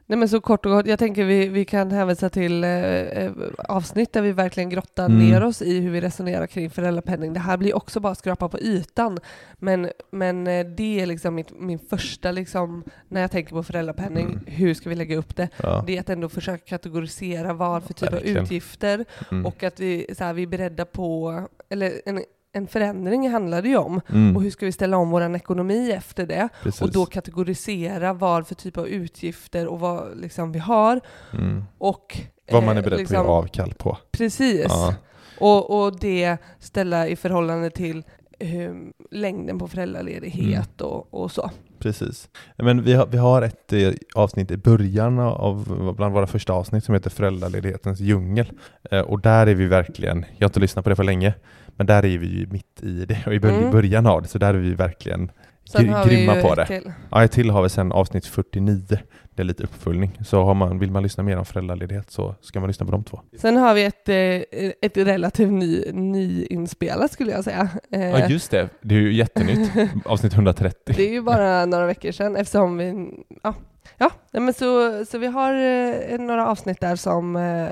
[0.06, 3.32] Nej men så kort och gott, jag tänker vi, vi kan hänvisa till eh, eh,
[3.58, 5.20] avsnitt där vi verkligen grottar Mm.
[5.30, 7.34] ner oss i hur vi resonerar kring föräldrapenning.
[7.34, 9.20] Det här blir också bara skrapa på ytan,
[9.60, 14.26] men, men eh, det är liksom mitt, min första, liksom, när jag tänker på föräldrapenning,
[14.26, 14.40] Mm.
[14.48, 15.50] hur ska vi lägga upp det?
[15.64, 15.84] ja.
[15.88, 19.46] Det är att ändå försöka kategorisera vad för typ av utgifter Mm.
[19.46, 22.24] och att vi, så här, vi är beredda på, eller en,
[22.56, 24.02] en förändring handlar det ju om.
[24.10, 24.36] Mm.
[24.36, 26.50] Och hur ska vi ställa om vår ekonomi efter det?
[26.64, 26.82] Precis.
[26.82, 31.00] Och då kategorisera vad för typ av utgifter och vad liksom vi har.
[31.34, 31.64] mm.
[31.78, 32.20] Och
[32.52, 33.98] Vad man är eh, beredd liksom, att ge avkall på.
[34.12, 34.66] Precis.
[34.70, 34.96] Ja.
[35.40, 38.04] Och, och det ställa i förhållande till
[38.40, 38.72] eh,
[39.12, 40.92] längden på föräldraledighet Mm.
[40.94, 41.52] och, och så.
[41.80, 42.30] Precis.
[42.58, 46.84] Men vi har, vi har ett eh, avsnitt i början av, bland våra första avsnitt
[46.84, 48.52] som heter Föräldraledighetens djungel.
[48.92, 51.34] Eh, och där är vi verkligen, jag har inte lyssnat på det för länge,
[51.76, 53.72] men där är vi ju mitt i det och i Mm.
[53.72, 55.32] början av det, så där är vi verkligen
[55.66, 56.66] Sen har vi grymma ju på det.
[56.66, 56.92] till.
[57.12, 58.98] Ja, ett till har vi sen avsnitt 49.
[59.36, 60.20] Det är lite uppföljning.
[60.26, 63.20] Så man, vill man lyssna mer om föräldraledighet så ska man lyssna på de två.
[63.38, 67.70] Sen har vi ett, eh, ett relativt ny, nyinspelat skulle jag säga.
[67.92, 69.72] Eh, Ja just det, det är ju jättenytt.
[70.06, 70.94] Avsnitt 130.
[70.98, 73.10] Det är ju bara några veckor sedan eftersom vi,
[73.44, 73.54] ja,
[73.98, 77.68] ja men så, så vi har eh, några avsnitt där som eh,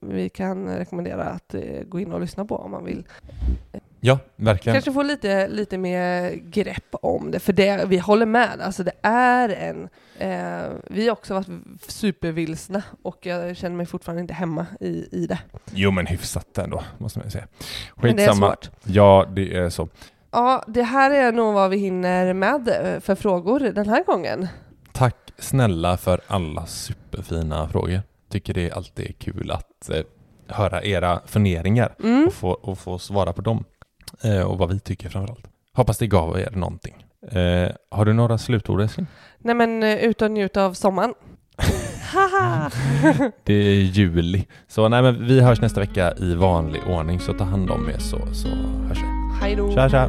[0.00, 3.04] vi kan rekommendera att eh, gå in och lyssna på om man vill.
[4.00, 4.74] Ja, verkligen.
[4.74, 8.60] Kanske få lite, lite mer grepp om det, för det, vi håller med.
[8.60, 9.88] Alltså det är en,
[10.84, 11.48] vi har också varit
[11.88, 15.38] supervilsna och jag känner mig fortfarande inte hemma i, i det.
[15.74, 17.46] Jo men hyfsat ändå, måste man ju säga.
[17.94, 18.46] Men det är Skitsamma.
[18.46, 18.70] svårt.
[18.84, 19.88] Ja, det är så.
[20.30, 22.64] Ja, det här är nog vad vi hinner med
[23.00, 24.48] för frågor den här gången.
[25.02, 28.02] Tack snälla för alla superfina frågor.
[28.30, 30.02] Tycker det är alltid kul att eh,
[30.48, 32.26] höra era funderingar Mm.
[32.26, 33.64] och, få, och få svara på dem.
[34.24, 35.46] Eh, och vad vi tycker framförallt.
[35.74, 37.06] Hoppas det gav er någonting.
[37.30, 39.06] Eh, har du några slutord älskling?
[39.38, 41.14] Nej men eh, ut och njut av sommaren.
[43.44, 44.46] Det är juli.
[44.68, 47.98] Så nej men vi hörs nästa vecka i vanlig ordning så ta hand om er
[47.98, 48.48] så, så
[48.88, 49.40] hörs vi.
[49.40, 49.72] Hej då!
[49.72, 50.08] Tja tja!